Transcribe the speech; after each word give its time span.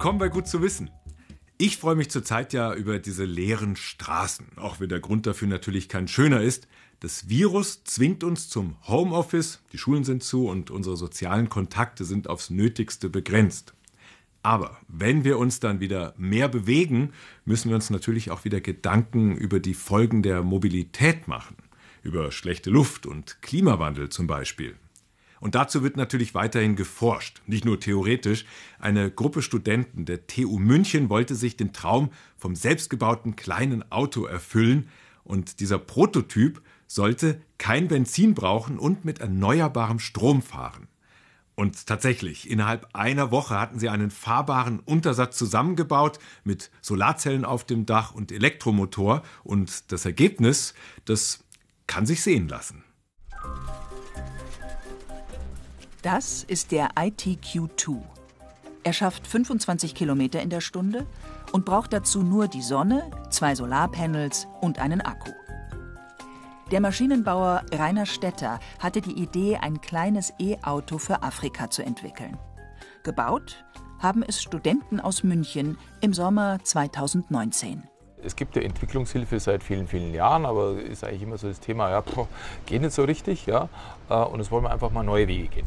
Willkommen 0.00 0.18
bei 0.18 0.30
Gut 0.30 0.48
zu 0.48 0.62
wissen. 0.62 0.88
Ich 1.58 1.76
freue 1.76 1.94
mich 1.94 2.10
zurzeit 2.10 2.54
ja 2.54 2.72
über 2.72 2.98
diese 2.98 3.26
leeren 3.26 3.76
Straßen, 3.76 4.46
auch 4.56 4.80
wenn 4.80 4.88
der 4.88 4.98
Grund 4.98 5.26
dafür 5.26 5.46
natürlich 5.46 5.90
kein 5.90 6.08
schöner 6.08 6.40
ist. 6.40 6.68
Das 7.00 7.28
Virus 7.28 7.84
zwingt 7.84 8.24
uns 8.24 8.48
zum 8.48 8.76
Homeoffice, 8.88 9.60
die 9.74 9.76
Schulen 9.76 10.04
sind 10.04 10.22
zu 10.22 10.48
und 10.48 10.70
unsere 10.70 10.96
sozialen 10.96 11.50
Kontakte 11.50 12.06
sind 12.06 12.30
aufs 12.30 12.48
Nötigste 12.48 13.10
begrenzt. 13.10 13.74
Aber 14.42 14.78
wenn 14.88 15.22
wir 15.22 15.38
uns 15.38 15.60
dann 15.60 15.80
wieder 15.80 16.14
mehr 16.16 16.48
bewegen, 16.48 17.12
müssen 17.44 17.68
wir 17.68 17.74
uns 17.74 17.90
natürlich 17.90 18.30
auch 18.30 18.46
wieder 18.46 18.62
Gedanken 18.62 19.36
über 19.36 19.60
die 19.60 19.74
Folgen 19.74 20.22
der 20.22 20.42
Mobilität 20.42 21.28
machen, 21.28 21.56
über 22.02 22.32
schlechte 22.32 22.70
Luft 22.70 23.04
und 23.04 23.42
Klimawandel 23.42 24.08
zum 24.08 24.26
Beispiel. 24.26 24.76
Und 25.40 25.54
dazu 25.54 25.82
wird 25.82 25.96
natürlich 25.96 26.34
weiterhin 26.34 26.76
geforscht, 26.76 27.40
nicht 27.46 27.64
nur 27.64 27.80
theoretisch. 27.80 28.44
Eine 28.78 29.10
Gruppe 29.10 29.42
Studenten 29.42 30.04
der 30.04 30.26
TU 30.26 30.58
München 30.58 31.08
wollte 31.08 31.34
sich 31.34 31.56
den 31.56 31.72
Traum 31.72 32.10
vom 32.36 32.54
selbstgebauten 32.54 33.36
kleinen 33.36 33.90
Auto 33.90 34.26
erfüllen. 34.26 34.88
Und 35.24 35.60
dieser 35.60 35.78
Prototyp 35.78 36.60
sollte 36.86 37.40
kein 37.56 37.88
Benzin 37.88 38.34
brauchen 38.34 38.78
und 38.78 39.04
mit 39.04 39.20
erneuerbarem 39.20 39.98
Strom 39.98 40.42
fahren. 40.42 40.88
Und 41.54 41.86
tatsächlich, 41.86 42.48
innerhalb 42.48 42.88
einer 42.94 43.30
Woche 43.30 43.58
hatten 43.58 43.78
sie 43.78 43.90
einen 43.90 44.10
fahrbaren 44.10 44.80
Untersatz 44.80 45.36
zusammengebaut 45.36 46.18
mit 46.42 46.70
Solarzellen 46.80 47.44
auf 47.44 47.64
dem 47.64 47.86
Dach 47.86 48.14
und 48.14 48.32
Elektromotor. 48.32 49.22
Und 49.44 49.92
das 49.92 50.04
Ergebnis, 50.04 50.74
das 51.04 51.44
kann 51.86 52.06
sich 52.06 52.22
sehen 52.22 52.48
lassen. 52.48 52.82
Das 56.02 56.44
ist 56.44 56.72
der 56.72 56.92
ITQ2. 56.92 58.00
Er 58.82 58.92
schafft 58.94 59.26
25 59.26 59.94
Kilometer 59.94 60.40
in 60.40 60.48
der 60.48 60.62
Stunde 60.62 61.06
und 61.52 61.66
braucht 61.66 61.92
dazu 61.92 62.22
nur 62.22 62.48
die 62.48 62.62
Sonne, 62.62 63.10
zwei 63.28 63.54
Solarpanels 63.54 64.46
und 64.62 64.78
einen 64.78 65.02
Akku. 65.02 65.30
Der 66.70 66.80
Maschinenbauer 66.80 67.64
Rainer 67.72 68.06
Stetter 68.06 68.60
hatte 68.78 69.00
die 69.00 69.20
Idee, 69.20 69.58
ein 69.58 69.80
kleines 69.80 70.32
E-Auto 70.38 70.98
für 70.98 71.22
Afrika 71.22 71.68
zu 71.68 71.82
entwickeln. 71.82 72.38
Gebaut 73.02 73.64
haben 73.98 74.22
es 74.22 74.40
Studenten 74.40 75.00
aus 75.00 75.22
München 75.22 75.76
im 76.00 76.14
Sommer 76.14 76.58
2019. 76.62 77.89
Es 78.24 78.36
gibt 78.36 78.56
ja 78.56 78.62
Entwicklungshilfe 78.62 79.40
seit 79.40 79.62
vielen, 79.62 79.86
vielen 79.86 80.12
Jahren, 80.14 80.44
aber 80.44 80.78
ist 80.78 81.04
eigentlich 81.04 81.22
immer 81.22 81.38
so 81.38 81.48
das 81.48 81.60
Thema, 81.60 81.90
ja, 81.90 82.00
boah, 82.00 82.28
geht 82.66 82.82
nicht 82.82 82.92
so 82.92 83.04
richtig, 83.04 83.46
ja. 83.46 83.68
Äh, 84.08 84.14
und 84.14 84.40
es 84.40 84.50
wollen 84.50 84.64
wir 84.64 84.70
einfach 84.70 84.90
mal 84.90 85.02
neue 85.02 85.28
Wege 85.28 85.48
gehen. 85.48 85.66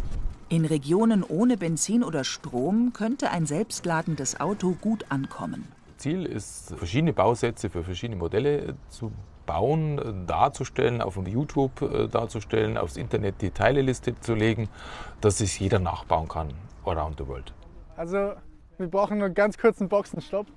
In 0.49 0.65
Regionen 0.65 1.23
ohne 1.23 1.57
Benzin 1.57 2.03
oder 2.03 2.23
Strom 2.23 2.93
könnte 2.93 3.31
ein 3.31 3.45
selbstladendes 3.45 4.39
Auto 4.39 4.75
gut 4.79 5.05
ankommen. 5.09 5.67
Ziel 5.97 6.25
ist, 6.25 6.75
verschiedene 6.75 7.13
Bausätze 7.13 7.69
für 7.69 7.83
verschiedene 7.83 8.19
Modelle 8.19 8.75
zu 8.89 9.11
bauen, 9.45 10.25
darzustellen, 10.27 11.01
auf 11.01 11.17
YouTube 11.25 11.81
äh, 11.81 12.07
darzustellen, 12.07 12.77
aufs 12.77 12.97
Internet 12.97 13.41
die 13.41 13.51
Teileliste 13.51 14.19
zu 14.19 14.35
legen, 14.35 14.69
dass 15.21 15.41
es 15.41 15.57
jeder 15.59 15.79
nachbauen 15.79 16.27
kann, 16.27 16.49
around 16.85 17.17
the 17.17 17.27
world. 17.27 17.53
Also, 17.95 18.33
wir 18.77 18.87
brauchen 18.87 19.17
nur 19.17 19.25
einen 19.25 19.35
ganz 19.35 19.57
kurzen 19.57 19.87
Boxenstopp. 19.87 20.47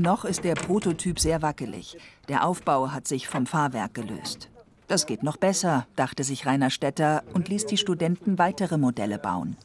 Noch 0.00 0.24
ist 0.24 0.44
der 0.44 0.54
Prototyp 0.54 1.20
sehr 1.20 1.42
wackelig. 1.42 1.98
Der 2.26 2.46
Aufbau 2.46 2.90
hat 2.90 3.06
sich 3.06 3.28
vom 3.28 3.44
Fahrwerk 3.44 3.92
gelöst. 3.92 4.48
Das 4.88 5.04
geht 5.04 5.22
noch 5.22 5.36
besser, 5.36 5.86
dachte 5.94 6.24
sich 6.24 6.46
Rainer 6.46 6.70
Stetter 6.70 7.22
und 7.34 7.48
ließ 7.48 7.66
die 7.66 7.76
Studenten 7.76 8.38
weitere 8.38 8.78
Modelle 8.78 9.18
bauen. 9.18 9.58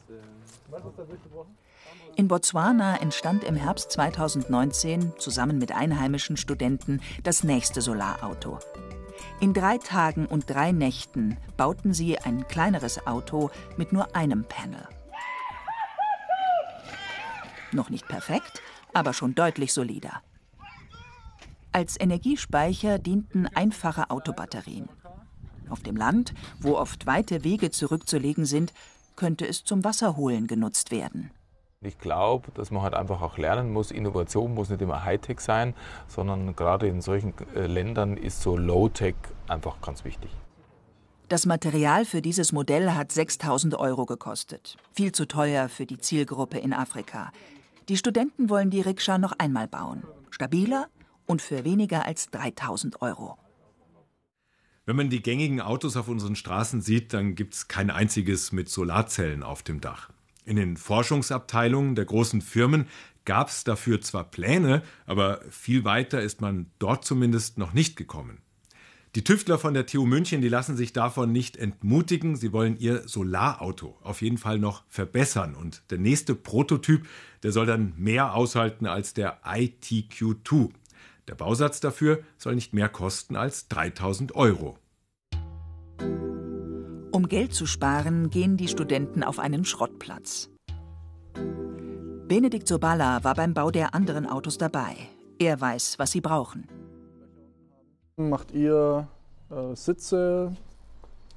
In 2.16 2.28
Botswana 2.28 3.00
entstand 3.00 3.44
im 3.44 3.56
Herbst 3.56 3.90
2019 3.92 5.14
zusammen 5.16 5.56
mit 5.56 5.72
einheimischen 5.72 6.36
Studenten 6.36 7.00
das 7.22 7.42
nächste 7.42 7.80
Solarauto. 7.80 8.58
In 9.40 9.54
drei 9.54 9.78
Tagen 9.78 10.26
und 10.26 10.50
drei 10.50 10.70
Nächten 10.70 11.38
bauten 11.56 11.94
sie 11.94 12.18
ein 12.18 12.46
kleineres 12.46 13.06
Auto 13.06 13.48
mit 13.78 13.94
nur 13.94 14.14
einem 14.14 14.44
Panel. 14.44 14.86
Noch 17.72 17.88
nicht 17.88 18.06
perfekt, 18.06 18.60
aber 18.96 19.12
schon 19.12 19.34
deutlich 19.34 19.72
solider. 19.72 20.22
Als 21.76 22.00
Energiespeicher 22.00 22.98
dienten 22.98 23.46
einfache 23.48 24.08
Autobatterien. 24.08 24.88
Auf 25.68 25.82
dem 25.82 25.94
Land, 25.94 26.32
wo 26.58 26.78
oft 26.78 27.06
weite 27.06 27.44
Wege 27.44 27.70
zurückzulegen 27.70 28.46
sind, 28.46 28.72
könnte 29.14 29.46
es 29.46 29.62
zum 29.62 29.84
Wasserholen 29.84 30.46
genutzt 30.46 30.90
werden. 30.90 31.32
Ich 31.82 31.98
glaube, 31.98 32.50
dass 32.54 32.70
man 32.70 32.82
halt 32.82 32.94
einfach 32.94 33.20
auch 33.20 33.36
lernen 33.36 33.74
muss, 33.74 33.90
Innovation 33.90 34.54
muss 34.54 34.70
nicht 34.70 34.80
immer 34.80 35.04
Hightech 35.04 35.40
sein, 35.40 35.74
sondern 36.08 36.56
gerade 36.56 36.88
in 36.88 37.02
solchen 37.02 37.34
äh, 37.54 37.66
Ländern 37.66 38.16
ist 38.16 38.40
so 38.40 38.56
Low-Tech 38.56 39.16
einfach 39.46 39.78
ganz 39.82 40.02
wichtig. 40.02 40.30
Das 41.28 41.44
Material 41.44 42.06
für 42.06 42.22
dieses 42.22 42.52
Modell 42.52 42.92
hat 42.92 43.12
6000 43.12 43.74
Euro 43.74 44.06
gekostet. 44.06 44.78
Viel 44.94 45.12
zu 45.12 45.28
teuer 45.28 45.68
für 45.68 45.84
die 45.84 45.98
Zielgruppe 45.98 46.56
in 46.56 46.72
Afrika. 46.72 47.32
Die 47.90 47.98
Studenten 47.98 48.48
wollen 48.48 48.70
die 48.70 48.80
Rikscha 48.80 49.18
noch 49.18 49.32
einmal 49.38 49.68
bauen. 49.68 50.04
Stabiler 50.30 50.88
und 51.26 51.42
für 51.42 51.64
weniger 51.64 52.06
als 52.06 52.30
3000 52.30 53.02
Euro. 53.02 53.36
Wenn 54.86 54.96
man 54.96 55.10
die 55.10 55.22
gängigen 55.22 55.60
Autos 55.60 55.96
auf 55.96 56.06
unseren 56.08 56.36
Straßen 56.36 56.80
sieht, 56.80 57.12
dann 57.12 57.34
gibt 57.34 57.54
es 57.54 57.68
kein 57.68 57.90
einziges 57.90 58.52
mit 58.52 58.68
Solarzellen 58.68 59.42
auf 59.42 59.62
dem 59.62 59.80
Dach. 59.80 60.10
In 60.44 60.56
den 60.56 60.76
Forschungsabteilungen 60.76 61.96
der 61.96 62.04
großen 62.04 62.40
Firmen 62.40 62.86
gab 63.24 63.48
es 63.48 63.64
dafür 63.64 64.00
zwar 64.00 64.24
Pläne, 64.24 64.82
aber 65.04 65.40
viel 65.50 65.84
weiter 65.84 66.22
ist 66.22 66.40
man 66.40 66.70
dort 66.78 67.04
zumindest 67.04 67.58
noch 67.58 67.72
nicht 67.72 67.96
gekommen. 67.96 68.38
Die 69.16 69.24
Tüftler 69.24 69.58
von 69.58 69.72
der 69.72 69.86
TU 69.86 70.04
München, 70.04 70.42
die 70.42 70.48
lassen 70.48 70.76
sich 70.76 70.92
davon 70.92 71.32
nicht 71.32 71.56
entmutigen. 71.56 72.36
Sie 72.36 72.52
wollen 72.52 72.78
ihr 72.78 73.08
Solarauto 73.08 73.98
auf 74.02 74.20
jeden 74.20 74.36
Fall 74.36 74.58
noch 74.58 74.84
verbessern. 74.88 75.54
Und 75.54 75.82
der 75.90 75.96
nächste 75.96 76.34
Prototyp, 76.34 77.08
der 77.42 77.50
soll 77.50 77.64
dann 77.64 77.94
mehr 77.96 78.34
aushalten 78.34 78.84
als 78.86 79.14
der 79.14 79.42
ITQ2. 79.42 80.68
Der 81.28 81.34
Bausatz 81.34 81.80
dafür 81.80 82.20
soll 82.38 82.54
nicht 82.54 82.72
mehr 82.72 82.88
kosten 82.88 83.36
als 83.36 83.68
3000 83.68 84.34
Euro. 84.34 84.78
Um 87.12 87.28
Geld 87.28 87.54
zu 87.54 87.66
sparen, 87.66 88.30
gehen 88.30 88.56
die 88.56 88.68
Studenten 88.68 89.22
auf 89.22 89.38
einen 89.38 89.64
Schrottplatz. 89.64 90.50
Benedikt 92.28 92.68
Sobala 92.68 93.24
war 93.24 93.34
beim 93.34 93.54
Bau 93.54 93.70
der 93.70 93.94
anderen 93.94 94.26
Autos 94.26 94.58
dabei. 94.58 94.96
Er 95.38 95.60
weiß, 95.60 95.98
was 95.98 96.12
sie 96.12 96.20
brauchen 96.20 96.68
macht 98.16 98.52
ihr 98.52 99.08
äh, 99.50 99.74
Sitze, 99.74 100.52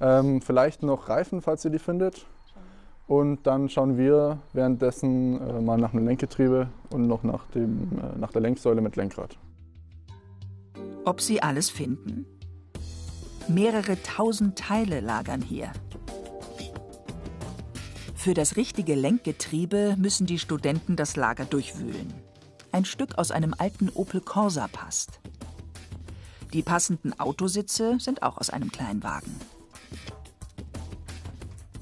ähm, 0.00 0.40
vielleicht 0.40 0.82
noch 0.82 1.08
Reifen, 1.08 1.42
falls 1.42 1.64
ihr 1.64 1.70
die 1.70 1.78
findet. 1.78 2.26
Und 3.06 3.46
dann 3.46 3.68
schauen 3.68 3.98
wir 3.98 4.38
währenddessen 4.52 5.40
äh, 5.40 5.60
mal 5.60 5.76
nach 5.76 5.92
einem 5.92 6.06
Lenkgetriebe 6.06 6.68
und 6.90 7.06
noch 7.06 7.22
nach, 7.22 7.44
dem, 7.48 7.98
äh, 7.98 8.18
nach 8.18 8.32
der 8.32 8.40
Lenksäule 8.40 8.80
mit 8.80 8.96
Lenkrad. 8.96 9.36
Ob 11.04 11.20
sie 11.22 11.42
alles 11.42 11.70
finden? 11.70 12.26
Mehrere 13.48 14.00
tausend 14.02 14.58
Teile 14.58 15.00
lagern 15.00 15.40
hier. 15.40 15.72
Für 18.14 18.34
das 18.34 18.56
richtige 18.56 18.94
Lenkgetriebe 18.94 19.96
müssen 19.98 20.26
die 20.26 20.38
Studenten 20.38 20.96
das 20.96 21.16
Lager 21.16 21.46
durchwühlen. 21.46 22.12
Ein 22.70 22.84
Stück 22.84 23.16
aus 23.16 23.30
einem 23.30 23.54
alten 23.56 23.88
Opel 23.88 24.20
Corsa 24.20 24.68
passt. 24.68 25.20
Die 26.52 26.62
passenden 26.62 27.18
Autositze 27.18 27.98
sind 27.98 28.22
auch 28.22 28.36
aus 28.36 28.50
einem 28.50 28.70
Kleinwagen. 28.70 29.34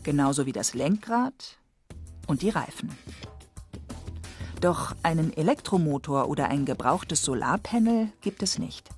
Genauso 0.05 0.47
wie 0.47 0.53
das 0.53 0.75
Lenkrad 0.75 1.59
und 2.29 2.43
die 2.43 2.51
Reifen. 2.51 2.97
Doch 4.61 4.95
einen 5.03 5.37
Elektromotor 5.37 6.29
oder 6.29 6.49
ein 6.49 6.65
gebrauchtes 6.65 7.23
Solarpanel 7.25 8.13
gibt 8.21 8.43
es 8.43 8.59
nicht. 8.59 8.89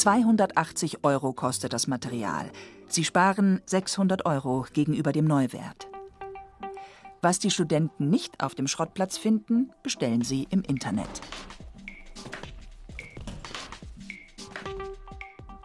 280 0.00 1.04
Euro 1.04 1.34
kostet 1.34 1.74
das 1.74 1.86
Material. 1.86 2.50
Sie 2.88 3.04
sparen 3.04 3.60
600 3.66 4.24
Euro 4.24 4.64
gegenüber 4.72 5.12
dem 5.12 5.26
Neuwert. 5.26 5.88
Was 7.20 7.38
die 7.38 7.50
Studenten 7.50 8.08
nicht 8.08 8.42
auf 8.42 8.54
dem 8.54 8.66
Schrottplatz 8.66 9.18
finden, 9.18 9.72
bestellen 9.82 10.22
sie 10.22 10.46
im 10.48 10.62
Internet. 10.62 11.20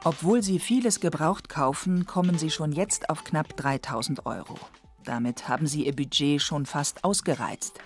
Obwohl 0.04 0.44
sie 0.44 0.60
vieles 0.60 1.00
gebraucht 1.00 1.48
kaufen, 1.48 2.06
kommen 2.06 2.38
sie 2.38 2.50
schon 2.50 2.74
jetzt 2.74 3.10
auf 3.10 3.24
knapp 3.24 3.56
3000 3.56 4.26
Euro. 4.26 4.56
Damit 5.06 5.48
haben 5.48 5.66
sie 5.66 5.86
ihr 5.86 5.96
Budget 5.96 6.42
schon 6.42 6.66
fast 6.66 7.06
ausgereizt. 7.06 7.80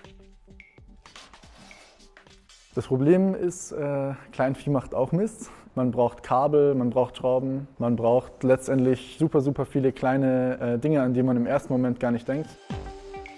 Das 2.74 2.88
Problem 2.88 3.36
ist, 3.36 3.70
äh, 3.70 4.14
Kleinvieh 4.32 4.70
macht 4.70 4.96
auch 4.96 5.12
Mist. 5.12 5.48
Man 5.80 5.92
braucht 5.92 6.22
Kabel, 6.22 6.74
man 6.74 6.90
braucht 6.90 7.16
Schrauben, 7.16 7.66
man 7.78 7.96
braucht 7.96 8.44
letztendlich 8.44 9.16
super, 9.18 9.40
super 9.40 9.64
viele 9.64 9.92
kleine 9.92 10.60
äh, 10.60 10.78
Dinge, 10.78 11.00
an 11.00 11.14
die 11.14 11.22
man 11.22 11.38
im 11.38 11.46
ersten 11.46 11.72
Moment 11.72 11.98
gar 11.98 12.10
nicht 12.10 12.28
denkt. 12.28 12.50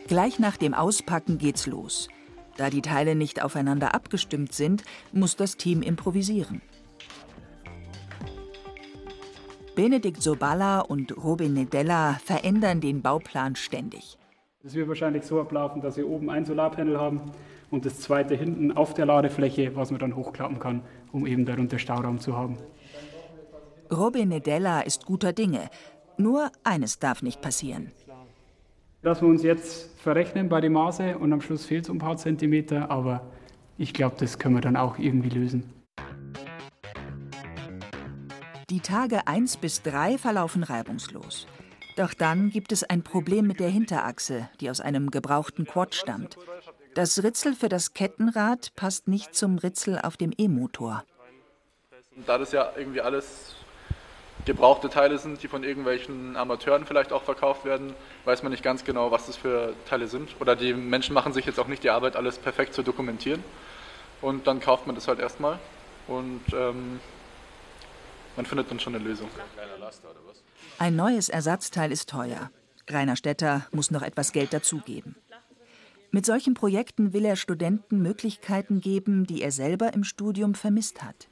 Gleich 0.08 0.40
nach 0.40 0.56
dem 0.56 0.74
Auspacken 0.74 1.38
geht's 1.38 1.68
los. 1.68 2.08
Da 2.56 2.68
die 2.68 2.82
Teile 2.82 3.14
nicht 3.14 3.44
aufeinander 3.44 3.94
abgestimmt 3.94 4.54
sind, 4.54 4.82
muss 5.12 5.36
das 5.36 5.56
Team 5.56 5.82
improvisieren. 5.82 6.62
Benedikt 9.76 10.20
Soballa 10.20 10.80
und 10.80 11.16
Robin 11.16 11.52
Nedella 11.52 12.14
verändern 12.24 12.80
den 12.80 13.02
Bauplan 13.02 13.54
ständig. 13.54 14.18
Es 14.64 14.74
wird 14.74 14.88
wahrscheinlich 14.88 15.22
so 15.22 15.40
ablaufen, 15.40 15.80
dass 15.80 15.96
wir 15.96 16.08
oben 16.08 16.28
ein 16.28 16.44
Solarpanel 16.44 16.98
haben 16.98 17.22
und 17.70 17.86
das 17.86 18.00
zweite 18.00 18.34
hinten 18.34 18.72
auf 18.72 18.94
der 18.94 19.06
Ladefläche, 19.06 19.74
was 19.76 19.92
man 19.92 20.00
dann 20.00 20.14
hochklappen 20.14 20.58
kann, 20.58 20.82
um 21.12 21.26
eben 21.26 21.44
darunter 21.44 21.78
Stauraum 21.78 22.18
zu 22.18 22.36
haben. 22.36 22.58
Robin 23.92 24.30
Nedella 24.30 24.80
ist 24.80 25.04
guter 25.06 25.32
Dinge. 25.32 25.68
Nur 26.16 26.50
eines 26.64 26.98
darf 26.98 27.22
nicht 27.22 27.40
passieren. 27.40 27.92
Dass 29.02 29.20
wir 29.20 29.28
uns 29.28 29.42
jetzt 29.42 29.90
verrechnen 29.98 30.48
bei 30.48 30.60
den 30.60 30.72
Maße 30.72 31.18
und 31.18 31.32
am 31.32 31.40
Schluss 31.40 31.66
fehlt 31.66 31.84
es 31.84 31.90
um 31.90 31.96
ein 31.96 32.00
paar 32.00 32.16
Zentimeter, 32.16 32.90
aber 32.90 33.26
ich 33.76 33.92
glaube, 33.92 34.16
das 34.18 34.38
können 34.38 34.54
wir 34.54 34.60
dann 34.60 34.76
auch 34.76 34.98
irgendwie 34.98 35.28
lösen. 35.28 35.72
Die 38.70 38.80
Tage 38.80 39.26
1 39.26 39.58
bis 39.58 39.82
3 39.82 40.16
verlaufen 40.18 40.62
reibungslos. 40.62 41.46
Doch 41.96 42.14
dann 42.14 42.48
gibt 42.48 42.72
es 42.72 42.84
ein 42.84 43.02
Problem 43.02 43.46
mit 43.46 43.60
der 43.60 43.68
Hinterachse, 43.68 44.48
die 44.60 44.70
aus 44.70 44.80
einem 44.80 45.10
gebrauchten 45.10 45.66
Quad 45.66 45.94
stammt. 45.94 46.38
Das 46.94 47.22
Ritzel 47.22 47.54
für 47.54 47.68
das 47.68 47.94
Kettenrad 47.94 48.74
passt 48.74 49.08
nicht 49.08 49.34
zum 49.34 49.58
Ritzel 49.58 49.98
auf 49.98 50.16
dem 50.16 50.32
E-Motor. 50.36 51.04
Da 52.26 52.36
das 52.36 52.52
ja 52.52 52.72
irgendwie 52.76 53.00
alles 53.00 53.54
gebrauchte 54.44 54.90
Teile 54.90 55.18
sind, 55.18 55.42
die 55.42 55.48
von 55.48 55.64
irgendwelchen 55.64 56.36
Amateuren 56.36 56.84
vielleicht 56.84 57.12
auch 57.12 57.22
verkauft 57.22 57.64
werden, 57.64 57.94
weiß 58.24 58.42
man 58.42 58.52
nicht 58.52 58.62
ganz 58.62 58.84
genau, 58.84 59.10
was 59.10 59.26
das 59.26 59.36
für 59.36 59.74
Teile 59.88 60.08
sind. 60.08 60.34
Oder 60.40 60.56
die 60.56 60.74
Menschen 60.74 61.14
machen 61.14 61.32
sich 61.32 61.46
jetzt 61.46 61.58
auch 61.58 61.68
nicht 61.68 61.84
die 61.84 61.90
Arbeit, 61.90 62.16
alles 62.16 62.38
perfekt 62.38 62.74
zu 62.74 62.82
dokumentieren. 62.82 63.42
Und 64.20 64.46
dann 64.46 64.60
kauft 64.60 64.86
man 64.86 64.94
das 64.94 65.08
halt 65.08 65.18
erstmal 65.18 65.58
und 66.08 66.42
ähm, 66.52 67.00
man 68.36 68.46
findet 68.46 68.70
dann 68.70 68.80
schon 68.80 68.94
eine 68.94 69.04
Lösung. 69.04 69.28
Ein 70.78 70.96
neues 70.96 71.28
Ersatzteil 71.28 71.92
ist 71.92 72.08
teuer. 72.08 72.50
Rainer 72.88 73.16
Stetter 73.16 73.66
muss 73.72 73.90
noch 73.90 74.02
etwas 74.02 74.32
Geld 74.32 74.52
dazugeben. 74.52 75.16
Mit 76.14 76.26
solchen 76.26 76.52
Projekten 76.52 77.14
will 77.14 77.24
er 77.24 77.36
Studenten 77.36 78.02
Möglichkeiten 78.02 78.82
geben, 78.82 79.26
die 79.26 79.40
er 79.40 79.50
selber 79.50 79.94
im 79.94 80.04
Studium 80.04 80.54
vermisst 80.54 81.02
hat. 81.02 81.28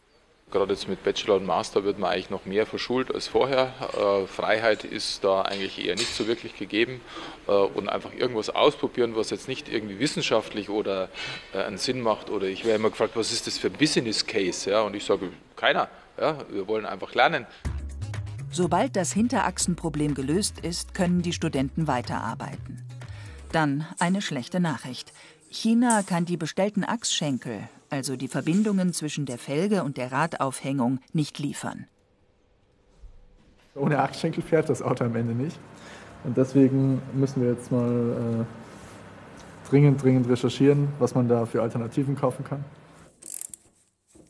Gerade 0.51 0.73
jetzt 0.73 0.89
mit 0.89 1.05
Bachelor 1.05 1.37
und 1.37 1.45
Master 1.45 1.85
wird 1.85 1.99
man 1.99 2.11
eigentlich 2.11 2.31
noch 2.31 2.47
mehr 2.47 2.65
verschult 2.65 3.15
als 3.15 3.29
vorher. 3.29 3.75
Äh, 3.95 4.27
Freiheit 4.27 4.85
ist 4.85 5.23
da 5.23 5.43
eigentlich 5.43 5.85
eher 5.85 5.97
nicht 5.97 6.15
so 6.15 6.27
wirklich 6.27 6.57
gegeben. 6.57 7.03
Äh, 7.47 7.53
und 7.53 7.91
einfach 7.91 8.15
irgendwas 8.15 8.49
ausprobieren, 8.49 9.15
was 9.17 9.29
jetzt 9.29 9.49
nicht 9.49 9.69
irgendwie 9.69 9.99
wissenschaftlich 9.99 10.71
oder 10.71 11.11
äh, 11.53 11.59
einen 11.59 11.77
Sinn 11.77 12.01
macht. 12.01 12.31
Oder 12.31 12.47
ich 12.47 12.65
werde 12.65 12.79
immer 12.79 12.89
gefragt, 12.89 13.17
was 13.17 13.33
ist 13.33 13.47
das 13.47 13.59
für 13.59 13.67
ein 13.67 13.75
Business 13.75 14.27
Case? 14.27 14.71
Ja, 14.71 14.81
und 14.81 14.97
ich 14.97 15.05
sage, 15.05 15.31
keiner. 15.57 15.89
Ja, 16.19 16.39
wir 16.49 16.67
wollen 16.67 16.87
einfach 16.87 17.15
lernen. 17.15 17.47
Sobald 18.51 18.97
das 18.97 19.13
Hinterachsenproblem 19.13 20.15
gelöst 20.15 20.61
ist, 20.61 20.95
können 20.95 21.21
die 21.21 21.35
Studenten 21.35 21.87
weiterarbeiten. 21.87 22.90
Dann 23.53 23.87
eine 23.99 24.23
schlechte 24.23 24.61
Nachricht. 24.61 25.13
China 25.49 26.03
kann 26.03 26.25
die 26.25 26.37
bestellten 26.37 26.85
Achsschenkel, 26.85 27.69
also 27.89 28.17
die 28.17 28.29
Verbindungen 28.29 28.93
zwischen 28.93 29.27
der 29.27 29.39
Felge 29.39 29.83
und 29.83 29.97
der 29.97 30.13
Radaufhängung, 30.13 31.01
nicht 31.13 31.39
liefern. 31.41 31.87
Ohne 33.75 33.99
Achsschenkel 33.99 34.43
fährt 34.43 34.69
das 34.69 34.83
Auto 34.83 35.05
am 35.05 35.17
Ende 35.17 35.35
nicht. 35.35 35.59
Und 36.23 36.37
deswegen 36.37 37.03
müssen 37.15 37.43
wir 37.43 37.51
jetzt 37.51 37.73
mal 37.73 38.47
äh, 38.47 39.69
dringend, 39.69 40.03
dringend 40.03 40.29
recherchieren, 40.29 40.89
was 40.99 41.15
man 41.15 41.29
da 41.29 41.47
für 41.47 41.63
Alternativen 41.63 42.15
kaufen 42.15 42.45
kann. 42.45 42.65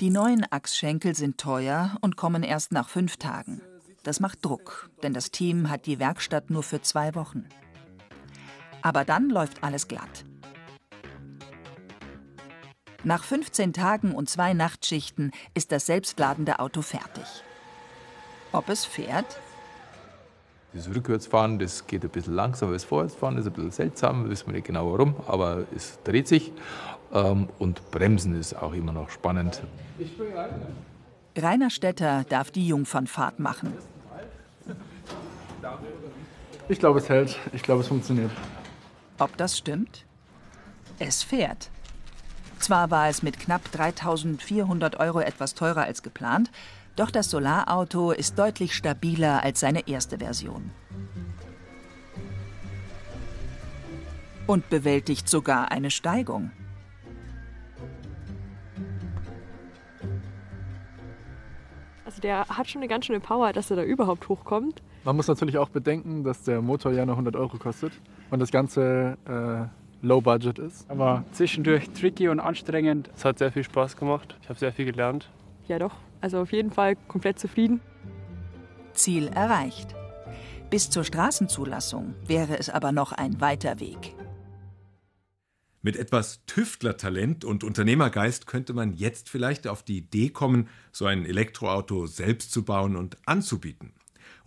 Die 0.00 0.10
neuen 0.10 0.46
Achsschenkel 0.50 1.14
sind 1.14 1.36
teuer 1.36 1.98
und 2.00 2.16
kommen 2.16 2.42
erst 2.42 2.72
nach 2.72 2.88
fünf 2.88 3.18
Tagen. 3.18 3.60
Das 4.02 4.18
macht 4.20 4.42
Druck, 4.42 4.88
denn 5.02 5.12
das 5.12 5.30
Team 5.30 5.68
hat 5.68 5.84
die 5.84 5.98
Werkstatt 5.98 6.48
nur 6.48 6.62
für 6.62 6.80
zwei 6.80 7.14
Wochen. 7.14 7.44
Aber 8.82 9.04
dann 9.04 9.30
läuft 9.30 9.62
alles 9.62 9.88
glatt. 9.88 10.24
Nach 13.02 13.24
15 13.24 13.72
Tagen 13.72 14.12
und 14.12 14.28
zwei 14.28 14.52
Nachtschichten 14.52 15.30
ist 15.54 15.72
das 15.72 15.86
selbstladende 15.86 16.58
Auto 16.58 16.82
fertig. 16.82 17.24
Ob 18.52 18.68
es 18.68 18.84
fährt? 18.84 19.40
Das 20.72 20.88
Rückwärtsfahren, 20.88 21.58
das 21.58 21.86
geht 21.86 22.04
ein 22.04 22.10
bisschen 22.10 22.34
langsamer 22.34 22.72
als 22.72 22.84
Vorwärtsfahren, 22.84 23.38
ist 23.38 23.46
ein 23.46 23.52
bisschen 23.52 23.70
seltsam, 23.70 24.28
wissen 24.28 24.46
wir 24.46 24.54
nicht 24.54 24.66
genau 24.66 24.92
warum, 24.92 25.16
aber 25.26 25.64
es 25.74 25.98
dreht 26.04 26.28
sich. 26.28 26.52
Ähm, 27.12 27.48
und 27.58 27.90
Bremsen 27.90 28.38
ist 28.38 28.54
auch 28.54 28.72
immer 28.72 28.92
noch 28.92 29.10
spannend. 29.10 29.62
Rainer 31.36 31.70
Stetter 31.70 32.24
darf 32.28 32.50
die 32.50 32.68
Jungfernfahrt 32.68 33.40
machen. 33.40 33.72
Ich 36.68 36.78
glaube, 36.78 37.00
es 37.00 37.08
hält. 37.08 37.36
Ich 37.52 37.62
glaube, 37.62 37.80
es 37.80 37.88
funktioniert. 37.88 38.30
Ob 39.20 39.36
das 39.36 39.58
stimmt? 39.58 40.06
Es 40.98 41.22
fährt. 41.22 41.68
Zwar 42.58 42.90
war 42.90 43.08
es 43.08 43.22
mit 43.22 43.38
knapp 43.38 43.70
3400 43.70 44.98
Euro 44.98 45.20
etwas 45.20 45.54
teurer 45.54 45.82
als 45.82 46.02
geplant, 46.02 46.50
doch 46.96 47.10
das 47.10 47.30
Solarauto 47.30 48.12
ist 48.12 48.38
deutlich 48.38 48.74
stabiler 48.74 49.42
als 49.42 49.60
seine 49.60 49.86
erste 49.86 50.18
Version. 50.18 50.70
Und 54.46 54.70
bewältigt 54.70 55.28
sogar 55.28 55.70
eine 55.70 55.90
Steigung. 55.90 56.50
Also 62.06 62.22
der 62.22 62.48
hat 62.48 62.70
schon 62.70 62.80
eine 62.80 62.88
ganz 62.88 63.04
schöne 63.04 63.20
Power, 63.20 63.52
dass 63.52 63.70
er 63.70 63.76
da 63.76 63.82
überhaupt 63.82 64.30
hochkommt. 64.30 64.82
Man 65.04 65.16
muss 65.16 65.28
natürlich 65.28 65.56
auch 65.56 65.70
bedenken, 65.70 66.24
dass 66.24 66.42
der 66.42 66.60
Motor 66.60 66.92
ja 66.92 67.06
nur 67.06 67.14
100 67.14 67.34
Euro 67.36 67.56
kostet 67.56 67.92
und 68.30 68.38
das 68.38 68.50
Ganze 68.50 69.16
äh, 69.26 70.06
Low 70.06 70.20
Budget 70.20 70.58
ist. 70.58 70.90
Aber 70.90 71.24
zwischendurch 71.32 71.88
tricky 71.90 72.28
und 72.28 72.40
anstrengend. 72.40 73.10
Es 73.16 73.24
hat 73.24 73.38
sehr 73.38 73.50
viel 73.50 73.64
Spaß 73.64 73.96
gemacht. 73.96 74.36
Ich 74.42 74.48
habe 74.48 74.58
sehr 74.58 74.72
viel 74.72 74.84
gelernt. 74.84 75.30
Ja 75.68 75.78
doch, 75.78 75.94
also 76.20 76.40
auf 76.40 76.52
jeden 76.52 76.70
Fall 76.70 76.96
komplett 77.08 77.38
zufrieden. 77.38 77.80
Ziel 78.92 79.28
erreicht. 79.28 79.94
Bis 80.68 80.90
zur 80.90 81.04
Straßenzulassung 81.04 82.14
wäre 82.26 82.58
es 82.58 82.68
aber 82.68 82.92
noch 82.92 83.12
ein 83.12 83.40
weiter 83.40 83.80
Weg. 83.80 84.14
Mit 85.82 85.96
etwas 85.96 86.44
Tüftlertalent 86.44 87.42
und 87.44 87.64
Unternehmergeist 87.64 88.46
könnte 88.46 88.74
man 88.74 88.92
jetzt 88.92 89.30
vielleicht 89.30 89.66
auf 89.66 89.82
die 89.82 89.96
Idee 89.96 90.28
kommen, 90.28 90.68
so 90.92 91.06
ein 91.06 91.24
Elektroauto 91.24 92.06
selbst 92.06 92.52
zu 92.52 92.64
bauen 92.66 92.96
und 92.96 93.16
anzubieten. 93.24 93.94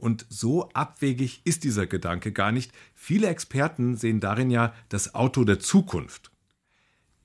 Und 0.04 0.26
so 0.28 0.70
abwegig 0.74 1.40
ist 1.46 1.64
dieser 1.64 1.88
Gedanke 1.88 2.34
gar 2.34 2.52
nicht. 2.52 2.74
Viele 2.94 3.28
Experten 3.28 3.96
sehen 3.96 4.20
darin 4.20 4.52
ja 4.52 4.74
das 4.90 5.16
Auto 5.16 5.46
der 5.46 5.62
Zukunft. 5.62 6.30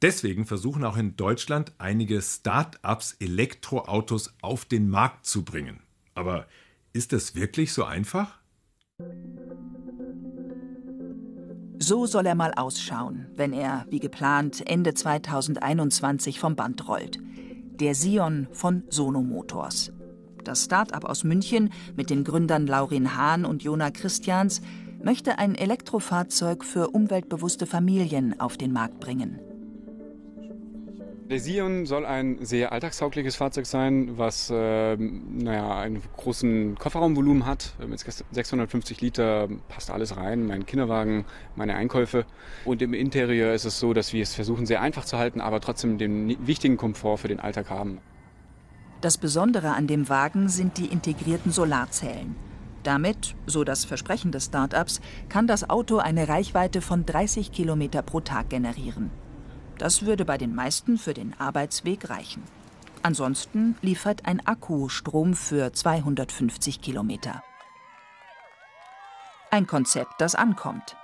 Deswegen 0.00 0.46
versuchen 0.46 0.84
auch 0.84 0.96
in 0.96 1.16
Deutschland 1.16 1.72
einige 1.78 2.22
Start-ups 2.22 3.16
Elektroautos 3.18 4.32
auf 4.42 4.64
den 4.64 4.88
Markt 4.88 5.26
zu 5.26 5.44
bringen. 5.44 5.80
Aber 6.14 6.46
ist 6.92 7.12
das 7.12 7.34
wirklich 7.34 7.72
so 7.72 7.82
einfach? 7.82 8.38
So 11.80 12.06
soll 12.06 12.26
er 12.26 12.36
mal 12.36 12.54
ausschauen, 12.54 13.26
wenn 13.34 13.52
er, 13.52 13.86
wie 13.90 13.98
geplant, 13.98 14.62
Ende 14.70 14.94
2021 14.94 16.38
vom 16.38 16.54
Band 16.54 16.86
rollt. 16.86 17.18
Der 17.80 17.96
Sion 17.96 18.46
von 18.52 18.84
Sono 18.88 19.22
Motors. 19.22 19.90
Das 20.44 20.64
Start-up 20.64 21.04
aus 21.04 21.24
München 21.24 21.70
mit 21.96 22.10
den 22.10 22.24
Gründern 22.24 22.66
Laurin 22.66 23.16
Hahn 23.16 23.44
und 23.44 23.62
Jona 23.62 23.90
Christians 23.90 24.60
möchte 25.02 25.38
ein 25.38 25.54
Elektrofahrzeug 25.54 26.64
für 26.64 26.88
umweltbewusste 26.88 27.66
Familien 27.66 28.38
auf 28.40 28.56
den 28.56 28.72
Markt 28.72 29.00
bringen. 29.00 29.40
Der 31.30 31.40
Sion 31.40 31.84
soll 31.84 32.06
ein 32.06 32.38
sehr 32.46 32.72
alltagstaugliches 32.72 33.36
Fahrzeug 33.36 33.66
sein, 33.66 34.16
was 34.16 34.48
äh, 34.48 34.96
naja, 34.96 35.78
einen 35.78 36.02
großen 36.16 36.76
Kofferraumvolumen 36.76 37.44
hat. 37.44 37.74
Mit 37.86 38.00
650 38.00 39.02
Liter 39.02 39.46
passt 39.68 39.90
alles 39.90 40.16
rein, 40.16 40.46
mein 40.46 40.64
Kinderwagen, 40.64 41.26
meine 41.54 41.74
Einkäufe. 41.74 42.24
Und 42.64 42.80
im 42.80 42.94
Interieur 42.94 43.52
ist 43.52 43.66
es 43.66 43.78
so, 43.78 43.92
dass 43.92 44.14
wir 44.14 44.22
es 44.22 44.34
versuchen 44.34 44.64
sehr 44.64 44.80
einfach 44.80 45.04
zu 45.04 45.18
halten, 45.18 45.42
aber 45.42 45.60
trotzdem 45.60 45.98
den 45.98 46.34
wichtigen 46.46 46.78
Komfort 46.78 47.18
für 47.18 47.28
den 47.28 47.40
Alltag 47.40 47.68
haben. 47.68 47.98
Das 49.00 49.16
Besondere 49.16 49.74
an 49.74 49.86
dem 49.86 50.08
Wagen 50.08 50.48
sind 50.48 50.76
die 50.76 50.86
integrierten 50.86 51.52
Solarzellen. 51.52 52.34
Damit, 52.82 53.36
so 53.46 53.62
das 53.62 53.84
Versprechen 53.84 54.32
des 54.32 54.46
Startups, 54.46 55.00
kann 55.28 55.46
das 55.46 55.68
Auto 55.70 55.98
eine 55.98 56.28
Reichweite 56.28 56.80
von 56.80 57.06
30 57.06 57.52
Kilometer 57.52 58.02
pro 58.02 58.20
Tag 58.20 58.50
generieren. 58.50 59.10
Das 59.78 60.04
würde 60.04 60.24
bei 60.24 60.36
den 60.36 60.54
meisten 60.54 60.98
für 60.98 61.14
den 61.14 61.38
Arbeitsweg 61.38 62.10
reichen. 62.10 62.42
Ansonsten 63.02 63.76
liefert 63.82 64.26
ein 64.26 64.44
Akku 64.44 64.88
Strom 64.88 65.34
für 65.34 65.72
250 65.72 66.80
Kilometer. 66.80 67.42
Ein 69.52 69.68
Konzept, 69.68 70.14
das 70.18 70.34
ankommt. 70.34 70.96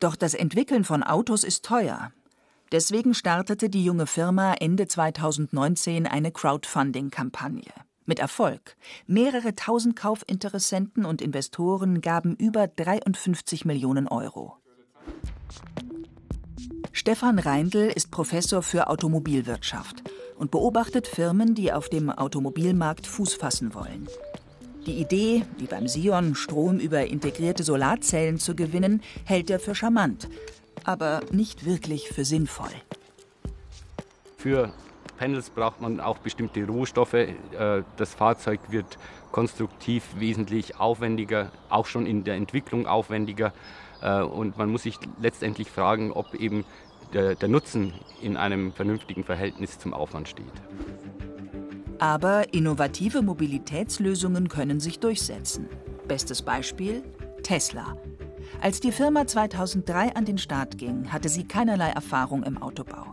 Doch 0.00 0.16
das 0.16 0.34
Entwickeln 0.34 0.82
von 0.82 1.04
Autos 1.04 1.44
ist 1.44 1.64
teuer. 1.64 2.10
Deswegen 2.72 3.12
startete 3.12 3.68
die 3.68 3.84
junge 3.84 4.06
Firma 4.06 4.54
Ende 4.54 4.88
2019 4.88 6.06
eine 6.06 6.32
Crowdfunding-Kampagne. 6.32 7.70
Mit 8.06 8.18
Erfolg. 8.18 8.76
Mehrere 9.06 9.54
tausend 9.54 9.94
Kaufinteressenten 9.94 11.04
und 11.04 11.20
Investoren 11.20 12.00
gaben 12.00 12.34
über 12.34 12.66
53 12.66 13.66
Millionen 13.66 14.08
Euro. 14.08 14.56
Stefan 16.92 17.38
Reindl 17.38 17.92
ist 17.94 18.10
Professor 18.10 18.62
für 18.62 18.88
Automobilwirtschaft 18.88 20.02
und 20.38 20.50
beobachtet 20.50 21.06
Firmen, 21.06 21.54
die 21.54 21.74
auf 21.74 21.90
dem 21.90 22.08
Automobilmarkt 22.08 23.06
Fuß 23.06 23.34
fassen 23.34 23.74
wollen. 23.74 24.08
Die 24.86 24.98
Idee, 24.98 25.44
wie 25.58 25.66
beim 25.66 25.86
Sion 25.86 26.34
Strom 26.34 26.78
über 26.78 27.06
integrierte 27.06 27.64
Solarzellen 27.64 28.38
zu 28.38 28.56
gewinnen, 28.56 29.02
hält 29.24 29.50
er 29.50 29.60
für 29.60 29.74
charmant, 29.74 30.28
aber 30.84 31.20
nicht 31.30 31.64
wirklich 31.64 32.08
für 32.08 32.24
sinnvoll. 32.24 32.72
Für 34.36 34.72
Panels 35.18 35.50
braucht 35.50 35.80
man 35.80 36.00
auch 36.00 36.18
bestimmte 36.18 36.66
Rohstoffe. 36.66 37.14
Äh, 37.14 37.36
das 37.96 38.14
Fahrzeug 38.14 38.60
wird 38.70 38.98
konstruktiv 39.30 40.04
wesentlich 40.16 40.80
aufwendiger, 40.80 41.52
auch 41.68 41.86
schon 41.86 42.06
in 42.06 42.24
der 42.24 42.34
Entwicklung 42.34 42.86
aufwendiger. 42.86 43.52
Äh, 44.00 44.22
und 44.22 44.58
man 44.58 44.70
muss 44.70 44.82
sich 44.82 44.98
letztendlich 45.20 45.70
fragen, 45.70 46.12
ob 46.12 46.34
eben 46.34 46.64
der, 47.12 47.34
der 47.34 47.48
Nutzen 47.48 47.94
in 48.20 48.36
einem 48.36 48.72
vernünftigen 48.72 49.24
Verhältnis 49.24 49.78
zum 49.78 49.94
Aufwand 49.94 50.28
steht. 50.28 50.52
Aber 51.98 52.52
innovative 52.52 53.22
Mobilitätslösungen 53.22 54.48
können 54.48 54.80
sich 54.80 54.98
durchsetzen. 54.98 55.68
Bestes 56.08 56.42
Beispiel 56.42 57.04
Tesla. 57.44 57.96
Als 58.60 58.80
die 58.80 58.92
Firma 58.92 59.26
2003 59.26 60.14
an 60.14 60.24
den 60.24 60.38
Start 60.38 60.78
ging, 60.78 61.12
hatte 61.12 61.28
sie 61.28 61.44
keinerlei 61.44 61.88
Erfahrung 61.88 62.42
im 62.42 62.58
Autobau. 62.62 63.06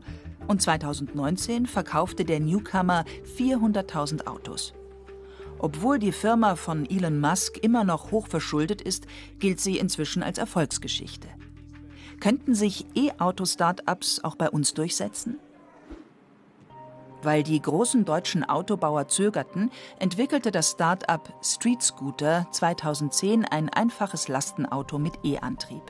Und 0.48 0.62
2019 0.62 1.66
verkaufte 1.66 2.26
der 2.26 2.40
Newcomer 2.40 3.06
400.000 3.38 4.28
Autos. 4.28 4.74
Obwohl 5.60 6.00
die 6.00 6.12
Firma 6.12 6.56
von 6.56 6.90
Elon 6.90 7.20
Musk 7.20 7.58
immer 7.58 7.84
noch 7.84 8.12
hoch 8.12 8.28
verschuldet 8.28 8.82
ist, 8.82 9.08
gilt 9.40 9.60
sie 9.60 9.78
inzwischen 9.78 10.24
als 10.24 10.38
Erfolgsgeschichte. 10.38 11.28
Könnten 12.20 12.56
sich 12.56 12.86
E-Auto-Startups 12.96 14.24
auch 14.24 14.36
bei 14.36 14.50
uns 14.50 14.74
durchsetzen? 14.74 15.38
Weil 17.22 17.44
die 17.44 17.62
großen 17.62 18.06
deutschen 18.06 18.48
Autobauer 18.48 19.08
zögerten, 19.08 19.72
entwickelte 20.00 20.52
das 20.52 20.72
Start-up 20.72 21.34
Street 21.44 21.82
Scooter 21.82 22.48
2010 22.52 23.46
ein 23.46 23.70
einfaches 23.70 24.28
Lastenauto 24.28 25.00
mit 25.00 25.14
E-Antrieb. 25.24 25.84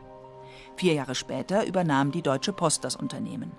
Vier 0.75 0.93
Jahre 0.93 1.13
später 1.13 1.67
übernahm 1.67 2.12
die 2.12 2.21
Deutsche 2.21 2.53
Post 2.53 2.83
das 2.83 2.95
Unternehmen. 2.95 3.51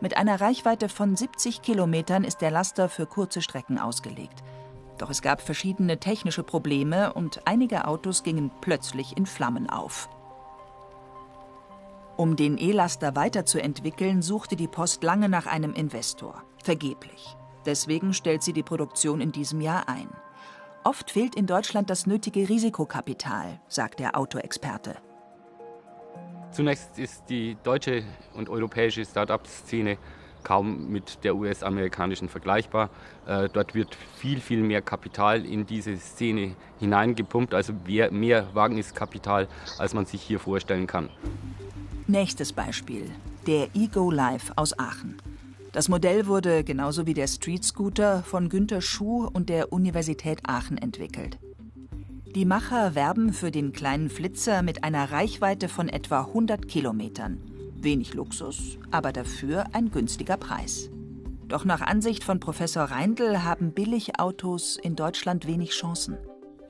Mit 0.00 0.16
einer 0.16 0.40
Reichweite 0.40 0.88
von 0.88 1.16
70 1.16 1.62
Kilometern 1.62 2.24
ist 2.24 2.40
der 2.40 2.50
Laster 2.50 2.88
für 2.88 3.06
kurze 3.06 3.42
Strecken 3.42 3.78
ausgelegt. 3.78 4.42
Doch 4.98 5.10
es 5.10 5.22
gab 5.22 5.40
verschiedene 5.40 5.98
technische 5.98 6.42
Probleme 6.42 7.12
und 7.12 7.46
einige 7.46 7.86
Autos 7.86 8.22
gingen 8.22 8.50
plötzlich 8.60 9.16
in 9.16 9.26
Flammen 9.26 9.68
auf. 9.68 10.08
Um 12.16 12.36
den 12.36 12.58
E-Laster 12.58 13.16
weiterzuentwickeln, 13.16 14.22
suchte 14.22 14.54
die 14.54 14.68
Post 14.68 15.02
lange 15.02 15.28
nach 15.28 15.46
einem 15.46 15.74
Investor. 15.74 16.44
Vergeblich. 16.62 17.36
Deswegen 17.66 18.14
stellt 18.14 18.44
sie 18.44 18.52
die 18.52 18.62
Produktion 18.62 19.20
in 19.20 19.32
diesem 19.32 19.60
Jahr 19.60 19.88
ein. 19.88 20.08
Oft 20.84 21.10
fehlt 21.10 21.34
in 21.34 21.46
Deutschland 21.46 21.90
das 21.90 22.06
nötige 22.06 22.48
Risikokapital, 22.48 23.60
sagt 23.66 23.98
der 23.98 24.16
Autoexperte. 24.16 24.96
Zunächst 26.52 27.00
ist 27.00 27.24
die 27.28 27.56
deutsche 27.64 28.04
und 28.34 28.48
europäische 28.48 29.04
Start-up-Szene 29.04 29.98
kaum 30.44 30.88
mit 30.90 31.24
der 31.24 31.34
US-amerikanischen 31.34 32.28
vergleichbar. 32.28 32.90
Äh, 33.26 33.48
dort 33.52 33.74
wird 33.74 33.96
viel, 34.16 34.40
viel 34.40 34.62
mehr 34.62 34.82
Kapital 34.82 35.44
in 35.44 35.66
diese 35.66 35.96
Szene 35.96 36.54
hineingepumpt, 36.78 37.54
also 37.54 37.72
mehr, 37.72 38.12
mehr 38.12 38.54
Wagniskapital, 38.54 39.48
als 39.78 39.94
man 39.94 40.04
sich 40.06 40.22
hier 40.22 40.38
vorstellen 40.38 40.86
kann. 40.86 41.08
Nächstes 42.06 42.52
Beispiel: 42.52 43.10
der 43.46 43.74
Ego 43.74 44.10
Live 44.10 44.52
aus 44.56 44.78
Aachen. 44.78 45.16
Das 45.72 45.88
Modell 45.88 46.26
wurde 46.26 46.62
genauso 46.62 47.06
wie 47.06 47.14
der 47.14 47.26
Street 47.26 47.64
Scooter 47.64 48.22
von 48.22 48.50
Günter 48.50 48.82
Schuh 48.82 49.26
und 49.32 49.48
der 49.48 49.72
Universität 49.72 50.40
Aachen 50.46 50.76
entwickelt. 50.76 51.38
Die 52.34 52.44
Macher 52.44 52.94
werben 52.94 53.32
für 53.32 53.50
den 53.50 53.72
kleinen 53.72 54.10
Flitzer 54.10 54.60
mit 54.60 54.84
einer 54.84 55.12
Reichweite 55.12 55.70
von 55.70 55.88
etwa 55.88 56.26
100 56.26 56.68
Kilometern. 56.68 57.40
Wenig 57.76 58.12
Luxus, 58.12 58.78
aber 58.90 59.12
dafür 59.12 59.64
ein 59.72 59.90
günstiger 59.90 60.36
Preis. 60.36 60.90
Doch 61.48 61.64
nach 61.64 61.80
Ansicht 61.80 62.22
von 62.22 62.38
Professor 62.38 62.84
Reindl 62.84 63.44
haben 63.44 63.72
Billigautos 63.72 64.76
in 64.76 64.94
Deutschland 64.94 65.46
wenig 65.46 65.70
Chancen. 65.70 66.18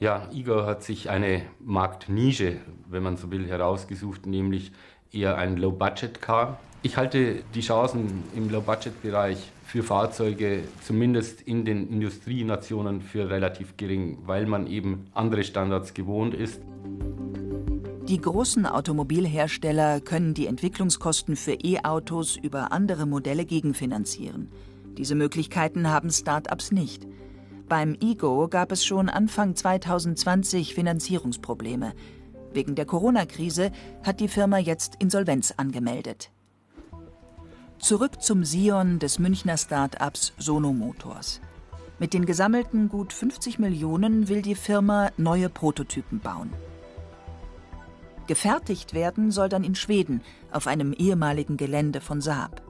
Ja, 0.01 0.29
Igor 0.33 0.67
hat 0.67 0.83
sich 0.83 1.09
eine 1.09 1.43
Marktnische, 1.61 2.59
wenn 2.89 3.03
man 3.03 3.17
so 3.17 3.31
will, 3.31 3.47
herausgesucht, 3.47 4.27
nämlich 4.27 4.73
eher 5.15 5.37
ein 5.37 5.57
Low-Budget-Car. 5.57 6.59
Ich 6.83 6.97
halte 6.97 7.43
die 7.55 7.61
Chancen 7.61 8.25
im 8.37 8.51
Low-Budget-Bereich 8.51 9.39
für 9.67 9.83
Fahrzeuge 9.83 10.65
zumindest 10.83 11.41
in 11.43 11.65
den 11.65 11.89
Industrienationen 11.89 13.01
für 13.01 13.31
relativ 13.31 13.77
gering, 13.77 14.19
weil 14.27 14.47
man 14.47 14.67
eben 14.67 15.07
andere 15.15 15.43
Standards 15.43 15.95
gewohnt 15.95 16.35
ist. 16.35 16.61
Die 18.09 18.21
großen 18.21 18.67
Automobilhersteller 18.67 20.01
können 20.01 20.35
die 20.35 20.47
Entwicklungskosten 20.47 21.37
für 21.37 21.55
E-Autos 21.55 22.37
über 22.37 22.71
andere 22.71 23.07
Modelle 23.07 23.47
gegenfinanzieren. 23.47 24.51
Diese 24.99 25.15
Möglichkeiten 25.15 25.89
haben 25.89 26.11
Start-ups 26.11 26.71
nicht. 26.71 27.07
Beim 27.67 27.97
Ego 28.01 28.47
gab 28.49 28.73
es 28.73 28.85
schon 28.85 29.09
Anfang 29.09 29.57
2020 29.57 30.75
Finanzierungsprobleme. 30.75 31.95
Wegen 32.55 32.77
der 32.77 32.87
Corona-Krise 32.87 33.73
hat 34.05 34.21
die 34.21 34.29
Firma 34.29 34.59
jetzt 34.59 34.95
Insolvenz 35.01 35.53
angemeldet. 35.57 36.31
Zurück 37.81 38.23
zum 38.23 38.45
Sion 38.45 39.01
des 39.01 39.19
Münchner 39.19 39.59
Start-ups 39.59 40.33
Sono 40.39 40.73
Motors. 40.73 41.41
Mit 41.99 42.15
den 42.15 42.27
gesammelten 42.27 42.89
gut 42.89 43.13
50 43.13 43.59
Millionen 43.59 44.29
will 44.29 44.41
die 44.41 44.55
Firma 44.55 45.11
neue 45.17 45.49
Prototypen 45.49 46.21
bauen. 46.21 46.51
Gefertigt 48.29 48.95
werden 48.95 49.33
soll 49.33 49.49
dann 49.49 49.65
in 49.65 49.75
Schweden 49.75 50.23
auf 50.51 50.69
einem 50.69 50.93
ehemaligen 50.93 51.57
Gelände 51.57 52.01
von 52.01 52.21
Saab. 52.21 52.63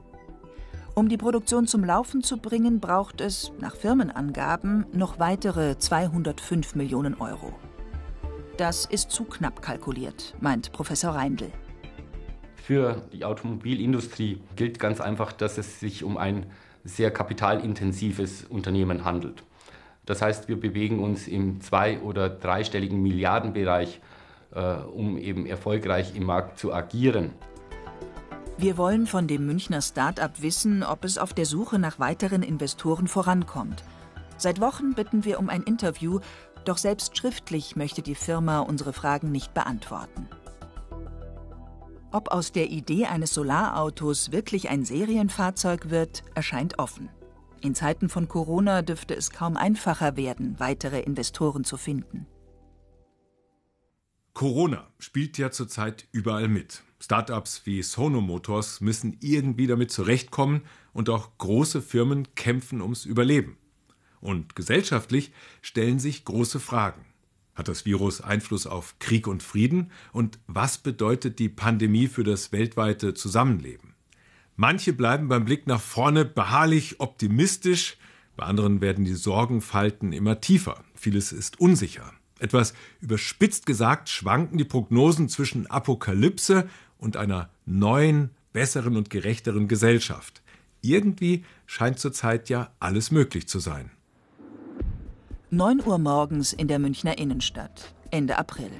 Um 0.95 1.09
die 1.09 1.17
Produktion 1.17 1.67
zum 1.67 1.83
Laufen 1.83 2.23
zu 2.23 2.37
bringen, 2.37 2.79
braucht 2.79 3.21
es, 3.21 3.51
nach 3.59 3.75
Firmenangaben, 3.75 4.85
noch 4.93 5.19
weitere 5.19 5.77
205 5.77 6.73
Millionen 6.75 7.13
Euro. 7.15 7.53
Das 8.57 8.85
ist 8.85 9.11
zu 9.11 9.25
knapp 9.25 9.61
kalkuliert, 9.61 10.33
meint 10.39 10.71
Professor 10.71 11.13
Reindl. 11.13 11.51
Für 12.55 13.01
die 13.11 13.25
Automobilindustrie 13.25 14.41
gilt 14.55 14.79
ganz 14.79 15.01
einfach, 15.01 15.33
dass 15.33 15.57
es 15.57 15.81
sich 15.81 16.05
um 16.05 16.15
ein 16.15 16.45
sehr 16.85 17.11
kapitalintensives 17.11 18.45
Unternehmen 18.45 19.03
handelt. 19.03 19.43
Das 20.05 20.21
heißt, 20.21 20.47
wir 20.47 20.57
bewegen 20.57 20.99
uns 21.03 21.27
im 21.27 21.59
zwei- 21.59 21.99
oder 21.99 22.29
dreistelligen 22.29 23.01
Milliardenbereich, 23.01 23.99
äh, 24.53 24.75
um 24.75 25.17
eben 25.17 25.45
erfolgreich 25.45 26.15
im 26.15 26.23
Markt 26.23 26.57
zu 26.57 26.73
agieren. 26.73 27.31
Wir 28.57 28.77
wollen 28.77 29.05
von 29.05 29.27
dem 29.27 29.45
Münchner 29.45 29.81
Start-up 29.81 30.41
wissen, 30.41 30.81
ob 30.81 31.03
es 31.03 31.17
auf 31.17 31.33
der 31.33 31.45
Suche 31.45 31.77
nach 31.77 31.99
weiteren 31.99 32.41
Investoren 32.41 33.09
vorankommt. 33.09 33.83
Seit 34.37 34.61
Wochen 34.61 34.93
bitten 34.93 35.25
wir 35.25 35.39
um 35.39 35.49
ein 35.49 35.63
Interview 35.63 36.19
doch 36.67 36.77
selbst 36.77 37.17
schriftlich 37.17 37.75
möchte 37.75 38.01
die 38.01 38.15
Firma 38.15 38.59
unsere 38.59 38.93
Fragen 38.93 39.31
nicht 39.31 39.53
beantworten. 39.53 40.27
Ob 42.11 42.31
aus 42.31 42.51
der 42.51 42.69
Idee 42.69 43.07
eines 43.07 43.33
Solarautos 43.33 44.31
wirklich 44.31 44.69
ein 44.69 44.85
Serienfahrzeug 44.85 45.89
wird, 45.89 46.23
erscheint 46.33 46.79
offen. 46.79 47.09
In 47.61 47.75
Zeiten 47.75 48.09
von 48.09 48.27
Corona 48.27 48.83
dürfte 48.83 49.15
es 49.15 49.31
kaum 49.31 49.57
einfacher 49.57 50.15
werden, 50.15 50.59
weitere 50.59 51.01
Investoren 51.01 51.63
zu 51.63 51.77
finden. 51.77 52.25
Corona 54.33 54.87
spielt 54.99 55.37
ja 55.37 55.49
zurzeit 55.49 56.07
überall 56.11 56.47
mit. 56.47 56.83
Startups 56.99 57.65
wie 57.65 57.81
Sono 57.83 58.21
Motors 58.21 58.81
müssen 58.81 59.17
irgendwie 59.21 59.67
damit 59.67 59.91
zurechtkommen 59.91 60.61
und 60.93 61.09
auch 61.09 61.37
große 61.37 61.81
Firmen 61.81 62.33
kämpfen 62.35 62.81
ums 62.81 63.05
Überleben. 63.05 63.57
Und 64.25 64.55
gesellschaftlich 64.55 65.31
stellen 65.61 65.99
sich 65.99 66.25
große 66.25 66.59
Fragen. 66.59 67.05
Hat 67.53 67.67
das 67.67 67.85
Virus 67.85 68.21
Einfluss 68.21 68.65
auf 68.65 68.95
Krieg 68.97 69.27
und 69.27 69.43
Frieden? 69.43 69.91
Und 70.13 70.39
was 70.47 70.79
bedeutet 70.79 71.37
die 71.37 71.47
Pandemie 71.47 72.07
für 72.07 72.23
das 72.23 72.51
weltweite 72.51 73.13
Zusammenleben? 73.13 73.93
Manche 74.55 74.93
bleiben 74.93 75.27
beim 75.27 75.45
Blick 75.45 75.67
nach 75.67 75.79
vorne 75.79 76.25
beharrlich 76.25 76.99
optimistisch, 76.99 77.97
bei 78.35 78.45
anderen 78.45 78.81
werden 78.81 79.05
die 79.05 79.13
Sorgenfalten 79.13 80.11
immer 80.11 80.41
tiefer. 80.41 80.83
Vieles 80.95 81.31
ist 81.31 81.59
unsicher. 81.59 82.11
Etwas 82.39 82.73
überspitzt 83.01 83.67
gesagt 83.67 84.09
schwanken 84.09 84.57
die 84.57 84.65
Prognosen 84.65 85.29
zwischen 85.29 85.67
Apokalypse 85.67 86.67
und 86.97 87.15
einer 87.15 87.51
neuen, 87.67 88.31
besseren 88.53 88.97
und 88.97 89.11
gerechteren 89.11 89.67
Gesellschaft. 89.67 90.41
Irgendwie 90.81 91.45
scheint 91.67 91.99
zurzeit 91.99 92.49
ja 92.49 92.71
alles 92.79 93.11
möglich 93.11 93.47
zu 93.47 93.59
sein. 93.59 93.91
9 95.51 95.81
Uhr 95.85 95.97
morgens 95.99 96.53
in 96.53 96.67
der 96.67 96.79
Münchner 96.79 97.17
Innenstadt, 97.17 97.93
Ende 98.11 98.37
April. 98.37 98.71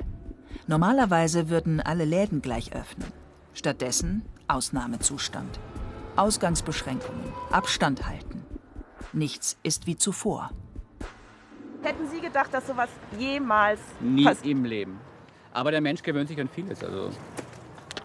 Normalerweise 0.68 1.50
würden 1.50 1.80
alle 1.80 2.06
Läden 2.06 2.42
gleich 2.42 2.74
öffnen. 2.74 3.12
Stattdessen 3.54 4.24
Ausnahmezustand. 4.48 5.60
Ausgangsbeschränkungen, 6.16 7.24
Abstand 7.52 8.08
halten. 8.08 8.44
Nichts 9.14 9.58
ist 9.64 9.86
wie 9.88 9.96
zuvor. 9.98 10.52
Hätten 11.84 12.08
Sie 12.10 12.20
gedacht, 12.20 12.54
dass 12.54 12.68
sowas 12.68 12.90
jemals 13.18 13.80
Nie 14.00 14.24
passiert? 14.26 14.46
im 14.48 14.66
Leben. 14.66 15.00
Aber 15.54 15.72
der 15.72 15.82
Mensch 15.82 16.02
gewöhnt 16.02 16.28
sich 16.30 16.40
an 16.42 16.50
vieles. 16.50 16.84
Also 16.84 17.10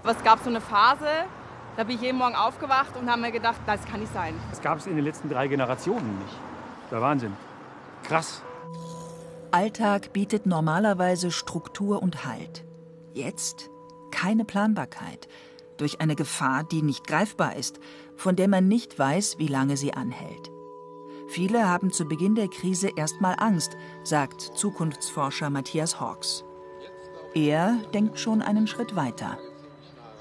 Es 0.05 0.23
gab 0.23 0.41
so 0.43 0.51
eine 0.51 0.61
Phase, 0.61 1.07
da 1.77 1.85
bin 1.85 1.97
ich 1.97 2.03
jeden 2.03 2.19
Morgen 2.19 2.35
aufgewacht 2.35 2.95
und 3.01 3.09
habe 3.11 3.21
mir 3.23 3.33
gedacht, 3.33 3.61
das 3.67 3.85
kann 3.87 4.01
nicht 4.01 4.13
sein. 4.13 4.35
Das 4.51 4.61
gab 4.61 4.79
es 4.79 4.87
in 4.87 4.97
den 4.97 5.05
letzten 5.05 5.29
drei 5.31 5.49
Generationen 5.49 6.19
nicht. 6.19 6.37
Der 6.91 7.01
Wahnsinn. 7.01 7.33
Krass. 8.05 8.43
Alltag 9.53 10.13
bietet 10.13 10.47
normalerweise 10.47 11.31
Struktur 11.31 12.03
und 12.03 12.25
Halt. 12.25 12.65
Jetzt 13.13 13.71
keine 14.11 14.45
Planbarkeit. 14.45 15.29
Durch 15.77 16.01
eine 16.01 16.15
Gefahr, 16.15 16.65
die 16.65 16.83
nicht 16.83 17.07
greifbar 17.07 17.57
ist, 17.57 17.81
von 18.17 18.37
der 18.37 18.49
man 18.49 18.69
nicht 18.69 18.99
weiß, 18.99 19.39
wie 19.39 19.47
lange 19.47 19.77
sie 19.77 19.95
anhält. 19.95 20.51
Viele 21.29 21.69
haben 21.69 21.93
zu 21.93 22.07
Beginn 22.07 22.35
der 22.35 22.49
Krise 22.49 22.91
erstmal 22.97 23.37
Angst, 23.39 23.77
sagt 24.05 24.41
Zukunftsforscher 24.41 25.49
Matthias 25.49 26.01
Hawks. 26.01 26.45
Er 27.35 27.79
denkt 27.95 28.19
schon 28.19 28.43
einen 28.43 28.67
Schritt 28.67 28.97
weiter. 28.97 29.39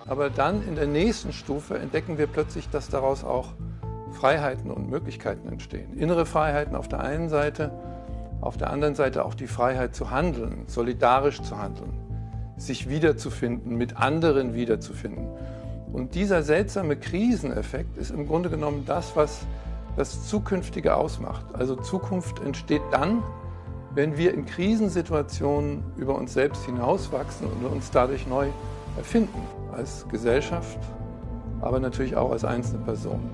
Aber 0.05 0.29
dann 0.29 0.67
in 0.67 0.75
der 0.75 0.87
nächsten 0.87 1.33
Stufe 1.33 1.77
entdecken 1.77 2.17
wir 2.17 2.27
plötzlich, 2.27 2.69
dass 2.69 2.89
daraus 2.89 3.23
auch 3.23 3.53
Freiheiten 4.11 4.71
und 4.71 4.89
Möglichkeiten 4.89 5.47
entstehen. 5.49 5.97
Innere 5.97 6.25
Freiheiten 6.25 6.75
auf 6.75 6.87
der 6.87 7.01
einen 7.01 7.29
Seite, 7.29 7.71
auf 8.41 8.57
der 8.57 8.69
anderen 8.69 8.95
Seite 8.95 9.25
auch 9.25 9.33
die 9.33 9.47
Freiheit 9.47 9.95
zu 9.95 10.11
handeln, 10.11 10.63
solidarisch 10.67 11.41
zu 11.41 11.57
handeln, 11.57 11.93
sich 12.57 12.89
wiederzufinden, 12.89 13.75
mit 13.75 13.97
anderen 13.97 14.53
wiederzufinden. 14.53 15.27
Und 15.91 16.15
dieser 16.15 16.43
seltsame 16.43 16.95
Kriseneffekt 16.95 17.97
ist 17.97 18.11
im 18.11 18.27
Grunde 18.27 18.49
genommen 18.49 18.83
das, 18.85 19.15
was 19.15 19.45
das 19.97 20.27
Zukünftige 20.27 20.95
ausmacht. 20.95 21.45
Also 21.53 21.75
Zukunft 21.75 22.39
entsteht 22.41 22.81
dann, 22.91 23.23
wenn 23.95 24.17
wir 24.17 24.33
in 24.33 24.45
Krisensituationen 24.45 25.83
über 25.97 26.15
uns 26.15 26.33
selbst 26.33 26.65
hinauswachsen 26.65 27.47
und 27.47 27.65
uns 27.65 27.89
dadurch 27.91 28.27
neu 28.27 28.47
erfinden, 28.97 29.41
als 29.73 30.07
Gesellschaft, 30.09 30.77
aber 31.61 31.79
natürlich 31.79 32.15
auch 32.15 32.31
als 32.31 32.45
einzelne 32.45 32.83
Person. 32.85 33.29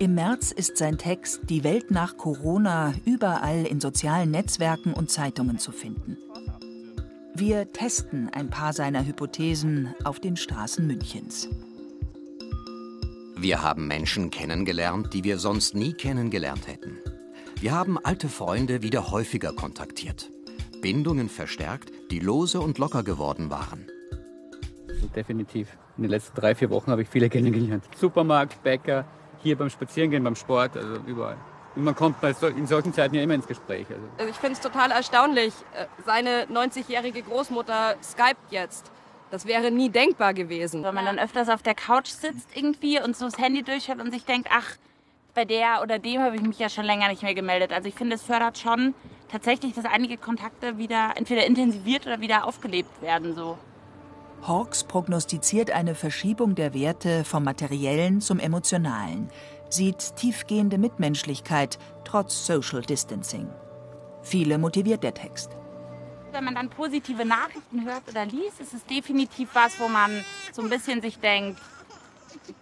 Im 0.00 0.14
März 0.14 0.52
ist 0.52 0.76
sein 0.76 0.96
Text 0.96 1.50
Die 1.50 1.64
Welt 1.64 1.90
nach 1.90 2.16
Corona 2.16 2.94
überall 3.04 3.66
in 3.66 3.80
sozialen 3.80 4.30
Netzwerken 4.30 4.92
und 4.92 5.10
Zeitungen 5.10 5.58
zu 5.58 5.72
finden. 5.72 6.16
Wir 7.34 7.72
testen 7.72 8.30
ein 8.32 8.48
paar 8.48 8.72
seiner 8.72 9.04
Hypothesen 9.04 9.96
auf 10.04 10.20
den 10.20 10.36
Straßen 10.36 10.86
Münchens. 10.86 11.48
Wir 13.36 13.60
haben 13.60 13.88
Menschen 13.88 14.30
kennengelernt, 14.30 15.14
die 15.14 15.24
wir 15.24 15.38
sonst 15.38 15.74
nie 15.74 15.94
kennengelernt 15.94 16.68
hätten. 16.68 16.98
Wir 17.60 17.72
haben 17.72 17.98
alte 17.98 18.28
Freunde 18.28 18.82
wieder 18.82 19.10
häufiger 19.10 19.52
kontaktiert. 19.52 20.30
Bindungen 20.80 21.28
verstärkt, 21.28 21.90
die 22.12 22.20
lose 22.20 22.60
und 22.60 22.78
locker 22.78 23.02
geworden 23.02 23.50
waren. 23.50 23.88
definitiv. 25.16 25.76
In 25.96 26.04
den 26.04 26.10
letzten 26.10 26.36
drei, 26.40 26.54
vier 26.54 26.70
Wochen 26.70 26.92
habe 26.92 27.02
ich 27.02 27.08
viele 27.08 27.28
kennengelernt. 27.28 27.82
Supermarkt, 27.96 28.62
Bäcker, 28.62 29.04
hier 29.42 29.56
beim 29.56 29.70
Spazierengehen, 29.70 30.24
beim 30.24 30.36
Sport, 30.36 30.76
also 30.76 30.96
überall. 31.06 31.36
Und 31.76 31.84
man 31.84 31.94
kommt 31.94 32.20
bei 32.20 32.32
so, 32.32 32.48
in 32.48 32.66
solchen 32.66 32.92
Zeiten 32.92 33.14
ja 33.14 33.22
immer 33.22 33.34
ins 33.34 33.46
Gespräch. 33.46 33.86
Also. 33.88 34.02
Also 34.18 34.30
ich 34.30 34.36
finde 34.36 34.54
es 34.54 34.60
total 34.60 34.90
erstaunlich. 34.90 35.54
Äh, 35.74 35.86
Seine 36.04 36.46
90-jährige 36.46 37.22
Großmutter 37.22 37.94
skypt 38.02 38.50
jetzt. 38.50 38.90
Das 39.30 39.46
wäre 39.46 39.70
nie 39.70 39.90
denkbar 39.90 40.34
gewesen. 40.34 40.82
Wenn 40.82 40.94
man 40.94 41.04
dann 41.04 41.18
öfters 41.18 41.48
auf 41.48 41.62
der 41.62 41.74
Couch 41.74 42.08
sitzt 42.08 42.48
irgendwie 42.56 43.00
und 43.00 43.16
so 43.16 43.26
das 43.26 43.38
Handy 43.38 43.62
durchhört 43.62 44.00
und 44.00 44.10
sich 44.10 44.24
denkt, 44.24 44.48
ach, 44.50 44.76
bei 45.34 45.44
der 45.44 45.82
oder 45.82 45.98
dem 45.98 46.20
habe 46.20 46.34
ich 46.36 46.42
mich 46.42 46.58
ja 46.58 46.68
schon 46.68 46.84
länger 46.84 47.08
nicht 47.08 47.22
mehr 47.22 47.34
gemeldet. 47.34 47.72
Also 47.72 47.88
ich 47.88 47.94
finde, 47.94 48.16
es 48.16 48.22
fördert 48.22 48.58
schon 48.58 48.94
tatsächlich, 49.30 49.74
dass 49.74 49.84
einige 49.84 50.16
Kontakte 50.16 50.78
wieder 50.78 51.12
entweder 51.14 51.46
intensiviert 51.46 52.06
oder 52.06 52.20
wieder 52.20 52.44
aufgelebt 52.44 53.02
werden. 53.02 53.34
So. 53.36 53.58
Hawks 54.46 54.84
prognostiziert 54.84 55.70
eine 55.70 55.94
Verschiebung 55.94 56.54
der 56.54 56.72
Werte 56.72 57.24
vom 57.24 57.44
Materiellen 57.44 58.20
zum 58.20 58.38
Emotionalen, 58.38 59.28
sieht 59.68 60.16
tiefgehende 60.16 60.78
Mitmenschlichkeit 60.78 61.78
trotz 62.04 62.46
Social 62.46 62.80
Distancing. 62.82 63.48
Viele 64.22 64.58
motiviert 64.58 65.02
der 65.02 65.14
Text. 65.14 65.50
Wenn 66.32 66.44
man 66.44 66.54
dann 66.54 66.70
positive 66.70 67.24
Nachrichten 67.24 67.84
hört 67.84 68.02
oder 68.08 68.26
liest, 68.26 68.60
ist 68.60 68.74
es 68.74 68.84
definitiv 68.84 69.50
was, 69.54 69.78
wo 69.80 69.88
man 69.88 70.10
so 70.52 70.62
ein 70.62 70.68
bisschen 70.68 71.00
sich 71.00 71.18
denkt, 71.18 71.60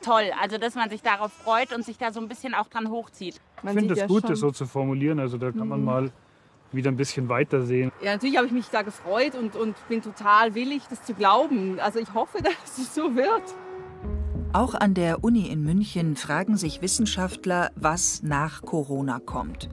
toll, 0.03 0.31
also 0.41 0.59
dass 0.59 0.75
man 0.75 0.89
sich 0.91 1.03
darauf 1.03 1.33
freut 1.33 1.73
und 1.73 1.85
sich 1.85 1.99
da 1.99 2.13
so 2.13 2.21
ein 2.21 2.29
bisschen 2.29 2.55
auch 2.55 2.69
dran 2.69 2.91
hochzieht. 2.91 3.41
Ich 3.63 3.71
finde 3.71 3.95
es 3.95 4.07
gut, 4.07 4.29
das 4.29 4.41
so 4.41 4.51
zu 4.51 4.67
formulieren. 4.67 5.19
Also 5.19 5.39
da 5.39 5.51
kann 5.51 5.69
man 5.69 5.85
mal 5.85 6.11
wieder 6.73 6.91
ein 6.91 6.97
bisschen 6.97 7.29
weitersehen. 7.29 7.93
Ja, 8.03 8.13
natürlich 8.13 8.37
habe 8.37 8.47
ich 8.47 8.53
mich 8.53 8.67
da 8.69 8.83
gefreut 8.83 9.35
und, 9.35 9.57
und 9.57 9.77
bin 9.89 10.03
total 10.03 10.55
willig, 10.55 10.83
das 10.91 11.03
zu 11.05 11.15
glauben. 11.15 11.81
Also 11.81 11.99
ich 11.99 12.13
hoffe, 12.15 12.39
dass 12.43 12.79
es 12.79 12.95
so 12.95 13.15
wird. 13.15 13.43
Auch 14.53 14.75
an 14.75 14.95
der 14.95 15.23
Uni 15.23 15.49
in 15.49 15.63
München 15.63 16.17
fragen 16.17 16.57
sich 16.57 16.81
Wissenschaftler, 16.81 17.71
was 17.75 18.23
nach 18.23 18.63
Corona 18.63 19.19
kommt. 19.19 19.69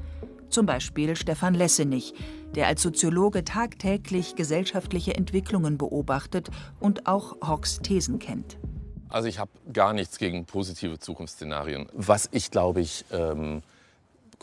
Zum 0.49 0.65
Beispiel 0.65 1.15
Stefan 1.15 1.53
Lessenich, 1.53 2.13
der 2.53 2.67
als 2.67 2.81
Soziologe 2.81 3.43
tagtäglich 3.43 4.35
gesellschaftliche 4.35 5.15
Entwicklungen 5.15 5.77
beobachtet 5.77 6.49
und 6.79 7.07
auch 7.07 7.37
Hawks 7.41 7.79
Thesen 7.79 8.19
kennt. 8.19 8.59
Also 9.09 9.27
ich 9.27 9.39
habe 9.39 9.51
gar 9.71 9.93
nichts 9.93 10.17
gegen 10.17 10.45
positive 10.45 10.99
Zukunftsszenarien. 10.99 11.87
Was 11.93 12.29
ich, 12.31 12.51
glaube 12.51 12.81
ich, 12.81 13.05
ähm, 13.11 13.61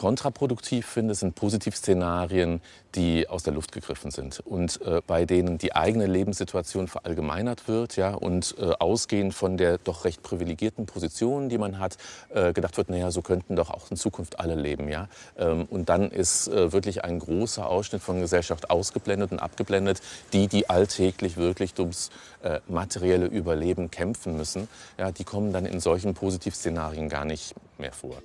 kontraproduktiv 0.00 0.86
finde, 0.86 1.14
sind 1.14 1.34
Positivszenarien, 1.34 2.62
die 2.94 3.28
aus 3.28 3.42
der 3.42 3.52
Luft 3.52 3.70
gegriffen 3.70 4.10
sind 4.10 4.40
und 4.40 4.80
äh, 4.80 5.02
bei 5.06 5.26
denen 5.26 5.58
die 5.58 5.76
eigene 5.76 6.06
Lebenssituation 6.06 6.88
verallgemeinert 6.88 7.68
wird 7.68 7.96
ja, 7.96 8.14
und 8.14 8.56
äh, 8.58 8.72
ausgehend 8.78 9.34
von 9.34 9.58
der 9.58 9.76
doch 9.76 10.06
recht 10.06 10.22
privilegierten 10.22 10.86
Position, 10.86 11.50
die 11.50 11.58
man 11.58 11.78
hat, 11.78 11.98
äh, 12.30 12.54
gedacht 12.54 12.78
wird, 12.78 12.88
naja, 12.88 13.10
so 13.10 13.20
könnten 13.20 13.56
doch 13.56 13.68
auch 13.68 13.90
in 13.90 13.98
Zukunft 13.98 14.40
alle 14.40 14.54
leben. 14.54 14.88
Ja? 14.88 15.06
Ähm, 15.36 15.66
und 15.68 15.90
dann 15.90 16.10
ist 16.10 16.48
äh, 16.48 16.72
wirklich 16.72 17.04
ein 17.04 17.18
großer 17.18 17.68
Ausschnitt 17.68 18.00
von 18.00 18.22
Gesellschaft 18.22 18.70
ausgeblendet 18.70 19.32
und 19.32 19.38
abgeblendet, 19.38 20.00
die, 20.32 20.48
die 20.48 20.70
alltäglich 20.70 21.36
wirklich 21.36 21.78
ums 21.78 22.08
äh, 22.42 22.60
materielle 22.68 23.26
Überleben 23.26 23.90
kämpfen 23.90 24.34
müssen, 24.34 24.66
ja, 24.96 25.12
die 25.12 25.24
kommen 25.24 25.52
dann 25.52 25.66
in 25.66 25.78
solchen 25.78 26.14
Positivszenarien 26.14 27.10
gar 27.10 27.26
nicht 27.26 27.54
mehr 27.76 27.92
vor. 27.92 28.16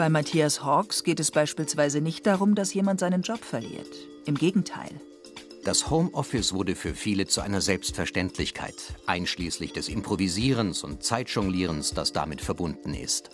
Bei 0.00 0.08
Matthias 0.08 0.64
Hawks 0.64 1.04
geht 1.04 1.20
es 1.20 1.30
beispielsweise 1.30 2.00
nicht 2.00 2.26
darum, 2.26 2.54
dass 2.54 2.72
jemand 2.72 3.00
seinen 3.00 3.20
Job 3.20 3.44
verliert. 3.44 3.94
Im 4.24 4.34
Gegenteil. 4.34 4.88
Das 5.62 5.90
Homeoffice 5.90 6.54
wurde 6.54 6.74
für 6.74 6.94
viele 6.94 7.26
zu 7.26 7.42
einer 7.42 7.60
Selbstverständlichkeit, 7.60 8.76
einschließlich 9.04 9.74
des 9.74 9.90
Improvisierens 9.90 10.84
und 10.84 11.04
Zeitjonglierens, 11.04 11.92
das 11.92 12.14
damit 12.14 12.40
verbunden 12.40 12.94
ist. 12.94 13.28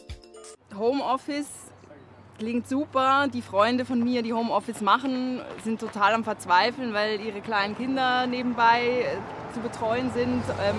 Homeoffice 0.76 1.46
klingt 2.36 2.68
super. 2.68 3.28
Die 3.32 3.42
Freunde 3.42 3.84
von 3.84 4.02
mir, 4.02 4.22
die 4.22 4.32
Homeoffice 4.32 4.80
machen, 4.80 5.40
sind 5.62 5.78
total 5.78 6.14
am 6.14 6.24
Verzweifeln, 6.24 6.92
weil 6.92 7.20
ihre 7.20 7.42
kleinen 7.42 7.76
Kinder 7.76 8.26
nebenbei 8.26 9.04
äh, 9.04 9.54
zu 9.54 9.60
betreuen 9.60 10.10
sind. 10.12 10.42
Ähm, 10.60 10.74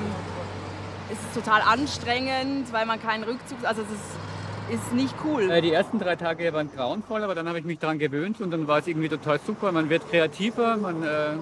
es 1.09 1.17
ist 1.17 1.33
total 1.33 1.61
anstrengend, 1.61 2.73
weil 2.73 2.85
man 2.85 3.01
keinen 3.01 3.23
Rückzug, 3.23 3.63
also 3.63 3.83
es 3.83 3.89
ist 3.89 4.36
ist 4.69 4.93
nicht 4.93 5.15
cool. 5.23 5.49
Äh, 5.49 5.61
Die 5.61 5.71
ersten 5.71 5.99
drei 5.99 6.15
Tage 6.15 6.51
waren 6.53 6.69
grauenvoll, 6.73 7.23
aber 7.23 7.35
dann 7.35 7.47
habe 7.47 7.59
ich 7.59 7.65
mich 7.65 7.79
daran 7.79 7.99
gewöhnt 7.99 8.41
und 8.41 8.51
dann 8.51 8.67
war 8.67 8.79
es 8.79 8.87
irgendwie 8.87 9.09
total 9.09 9.39
super. 9.45 9.71
Man 9.71 9.89
wird 9.89 10.09
kreativer, 10.09 10.77
man, 10.77 11.03
äh, 11.03 11.35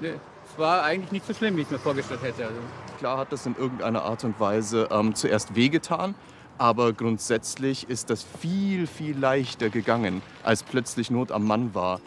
ne, 0.00 0.14
es 0.52 0.58
war 0.58 0.82
eigentlich 0.82 1.12
nicht 1.12 1.26
so 1.26 1.34
schlimm, 1.34 1.56
wie 1.56 1.60
ich 1.60 1.66
es 1.66 1.72
mir 1.72 1.78
vorgestellt 1.78 2.22
hätte. 2.22 2.44
Also. 2.44 2.56
Klar 2.98 3.18
hat 3.18 3.32
das 3.32 3.46
in 3.46 3.56
irgendeiner 3.56 4.02
Art 4.02 4.24
und 4.24 4.38
Weise 4.40 4.88
ähm, 4.90 5.14
zuerst 5.14 5.54
wehgetan, 5.54 6.14
aber 6.58 6.92
grundsätzlich 6.92 7.88
ist 7.88 8.10
das 8.10 8.24
viel, 8.40 8.86
viel 8.86 9.18
leichter 9.18 9.70
gegangen, 9.70 10.22
als 10.42 10.62
plötzlich 10.62 11.10
Not 11.10 11.32
am 11.32 11.46
Mann 11.46 11.74
war. 11.74 12.00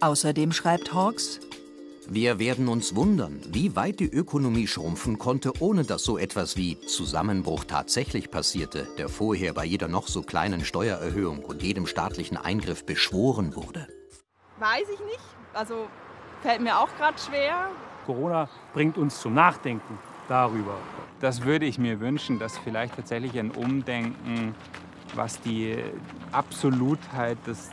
Außerdem 0.00 0.52
schreibt 0.52 0.92
Hawks, 0.92 1.40
Wir 2.06 2.38
werden 2.38 2.68
uns 2.68 2.94
wundern, 2.94 3.40
wie 3.48 3.76
weit 3.76 3.98
die 3.98 4.10
Ökonomie 4.10 4.66
schrumpfen 4.66 5.18
konnte, 5.18 5.52
ohne 5.60 5.84
dass 5.84 6.02
so 6.02 6.18
etwas 6.18 6.54
wie 6.54 6.78
Zusammenbruch 6.80 7.64
tatsächlich 7.64 8.30
passierte, 8.30 8.86
der 8.98 9.08
vorher 9.08 9.54
bei 9.54 9.64
jeder 9.64 9.88
noch 9.88 10.06
so 10.06 10.20
kleinen 10.20 10.66
Steuererhöhung 10.66 11.38
und 11.38 11.62
jedem 11.62 11.86
staatlichen 11.86 12.36
Eingriff 12.36 12.84
beschworen 12.84 13.56
wurde. 13.56 13.88
Weiß 14.58 14.82
ich 14.92 15.00
nicht. 15.06 15.20
Also 15.54 15.86
fällt 16.42 16.60
mir 16.60 16.78
auch 16.78 16.94
gerade 16.98 17.18
schwer. 17.18 17.70
Corona 18.04 18.50
bringt 18.74 18.98
uns 18.98 19.20
zum 19.20 19.32
Nachdenken 19.32 19.98
darüber. 20.28 20.76
Das 21.20 21.42
würde 21.42 21.64
ich 21.64 21.78
mir 21.78 22.00
wünschen, 22.00 22.38
dass 22.38 22.58
vielleicht 22.58 22.96
tatsächlich 22.96 23.38
ein 23.38 23.50
Umdenken, 23.50 24.54
was 25.16 25.40
die 25.40 25.76
Absolutheit 26.32 27.38
des 27.46 27.70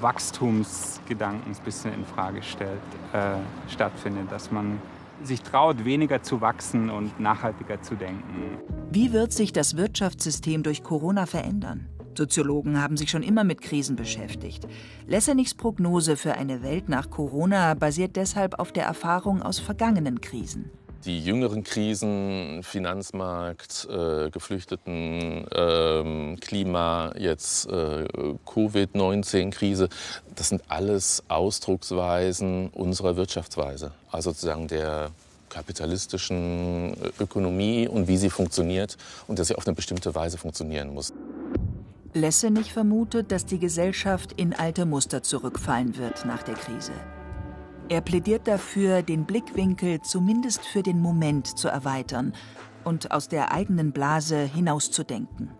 Wachstumsgedankens 0.00 1.58
ein 1.58 1.64
bisschen 1.64 1.94
in 1.94 2.04
Frage 2.04 2.42
stellt, 2.42 2.80
äh, 3.12 3.36
stattfindet. 3.70 4.30
Dass 4.30 4.50
man 4.50 4.80
sich 5.22 5.42
traut, 5.42 5.84
weniger 5.84 6.22
zu 6.22 6.40
wachsen 6.40 6.90
und 6.90 7.20
nachhaltiger 7.20 7.80
zu 7.82 7.94
denken. 7.94 8.58
Wie 8.90 9.12
wird 9.12 9.32
sich 9.32 9.52
das 9.52 9.76
Wirtschaftssystem 9.76 10.62
durch 10.62 10.82
Corona 10.82 11.26
verändern? 11.26 11.88
Soziologen 12.16 12.82
haben 12.82 12.96
sich 12.96 13.10
schon 13.10 13.22
immer 13.22 13.44
mit 13.44 13.62
Krisen 13.62 13.96
beschäftigt. 13.96 14.66
Lessenichs 15.06 15.54
Prognose 15.54 16.16
für 16.16 16.34
eine 16.34 16.62
Welt 16.62 16.88
nach 16.88 17.08
Corona 17.08 17.74
basiert 17.74 18.16
deshalb 18.16 18.58
auf 18.58 18.72
der 18.72 18.84
Erfahrung 18.84 19.42
aus 19.42 19.60
vergangenen 19.60 20.20
Krisen. 20.20 20.70
Die 21.04 21.24
jüngeren 21.24 21.64
Krisen, 21.64 22.62
Finanzmarkt, 22.62 23.88
äh, 23.90 24.30
Geflüchteten, 24.30 25.48
äh, 25.50 26.36
Klima, 26.36 27.12
jetzt 27.18 27.66
äh, 27.66 28.06
Covid-19-Krise, 28.46 29.88
das 30.36 30.50
sind 30.50 30.62
alles 30.68 31.24
Ausdrucksweisen 31.26 32.68
unserer 32.68 33.16
Wirtschaftsweise. 33.16 33.90
Also 34.12 34.30
sozusagen 34.30 34.68
der 34.68 35.10
kapitalistischen 35.48 36.94
Ökonomie 37.18 37.88
und 37.88 38.06
wie 38.06 38.16
sie 38.16 38.30
funktioniert 38.30 38.96
und 39.26 39.38
dass 39.38 39.48
sie 39.48 39.56
auf 39.56 39.66
eine 39.66 39.74
bestimmte 39.74 40.14
Weise 40.14 40.38
funktionieren 40.38 40.94
muss. 40.94 41.12
Lessenich 42.14 42.72
vermutet, 42.72 43.32
dass 43.32 43.44
die 43.44 43.58
Gesellschaft 43.58 44.32
in 44.32 44.54
alte 44.54 44.86
Muster 44.86 45.22
zurückfallen 45.22 45.96
wird 45.96 46.24
nach 46.26 46.42
der 46.42 46.54
Krise. 46.54 46.92
Er 47.88 48.00
plädiert 48.00 48.48
dafür, 48.48 49.02
den 49.02 49.24
Blickwinkel 49.24 50.00
zumindest 50.00 50.64
für 50.64 50.82
den 50.82 51.00
Moment 51.00 51.46
zu 51.58 51.68
erweitern 51.68 52.32
und 52.84 53.10
aus 53.10 53.28
der 53.28 53.52
eigenen 53.52 53.92
Blase 53.92 54.38
hinauszudenken. 54.38 55.50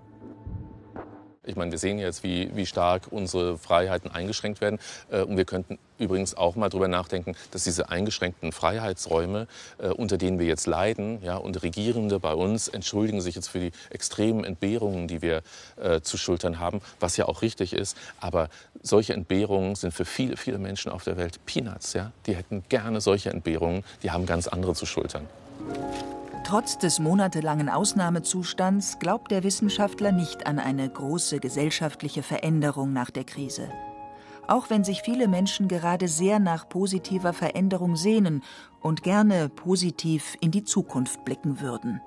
Ich 1.45 1.57
meine, 1.57 1.73
wir 1.73 1.79
sehen 1.79 1.99
jetzt, 1.99 2.23
wie, 2.23 2.55
wie 2.55 2.67
stark 2.67 3.09
unsere 3.11 3.59
Freiheiten 3.59 4.09
eingeschränkt 4.09 4.61
werden. 4.61 4.79
Äh, 5.11 5.23
und 5.23 5.37
wir 5.37 5.45
könnten 5.45 5.77
übrigens 5.99 6.37
auch 6.37 6.55
mal 6.55 6.69
darüber 6.69 6.87
nachdenken, 6.87 7.35
dass 7.51 7.65
diese 7.65 7.89
eingeschränkten 7.89 8.53
Freiheitsräume, 8.53 9.49
äh, 9.79 9.89
unter 9.89 10.19
denen 10.19 10.39
wir 10.39 10.47
jetzt 10.47 10.69
leiden, 10.69 11.21
ja, 11.21 11.37
und 11.37 11.61
Regierende 11.65 12.21
bei 12.21 12.33
uns 12.33 12.69
entschuldigen 12.69 13.21
sich 13.21 13.35
jetzt 13.35 13.49
für 13.49 13.59
die 13.59 13.73
extremen 13.91 14.45
Entbehrungen, 14.45 15.09
die 15.09 15.21
wir 15.21 15.43
äh, 15.83 16.01
zu 16.01 16.17
schultern 16.17 16.61
haben, 16.61 16.81
was 17.01 17.17
ja 17.17 17.27
auch 17.27 17.43
richtig 17.43 17.73
ist. 17.73 17.97
Aber 18.21 18.49
solche 18.81 19.13
Entbehrungen 19.13 19.75
sind 19.75 19.93
für 19.93 20.05
viele, 20.05 20.37
viele 20.37 20.59
Menschen 20.59 20.93
auf 20.93 21.03
der 21.03 21.17
Welt 21.17 21.45
Peanuts. 21.45 21.93
Ja? 21.93 22.13
Die 22.27 22.37
hätten 22.37 22.63
gerne 22.69 23.01
solche 23.01 23.31
Entbehrungen, 23.31 23.83
die 24.05 24.13
haben 24.13 24.27
ganz 24.27 24.47
andere 24.47 24.75
zu 24.75 24.87
schultern. 24.87 25.27
Trotz 26.53 26.77
des 26.77 26.99
monatelangen 26.99 27.71
Ausnahmezustands 27.71 28.99
glaubt 28.99 29.31
der 29.31 29.43
Wissenschaftler 29.43 30.13
nicht 30.13 30.47
an 30.47 30.59
eine 30.59 30.87
große 30.87 31.41
gesellschaftliche 31.41 32.23
Veränderung 32.23 32.93
nach 32.93 33.11
der 33.11 33.25
Krise. 33.25 33.71
Auch 34.49 34.69
wenn 34.69 34.85
sich 34.85 35.01
viele 35.01 35.29
Menschen 35.29 35.67
gerade 35.67 36.09
sehr 36.09 36.41
nach 36.41 36.69
positiver 36.69 37.33
Veränderung 37.33 37.97
sehnen 37.97 38.43
und 38.83 39.03
gerne 39.03 39.49
positiv 39.49 40.37
in 40.43 40.51
die 40.51 40.63
Zukunft 40.63 41.25
blicken 41.25 41.63
würden. 41.63 42.03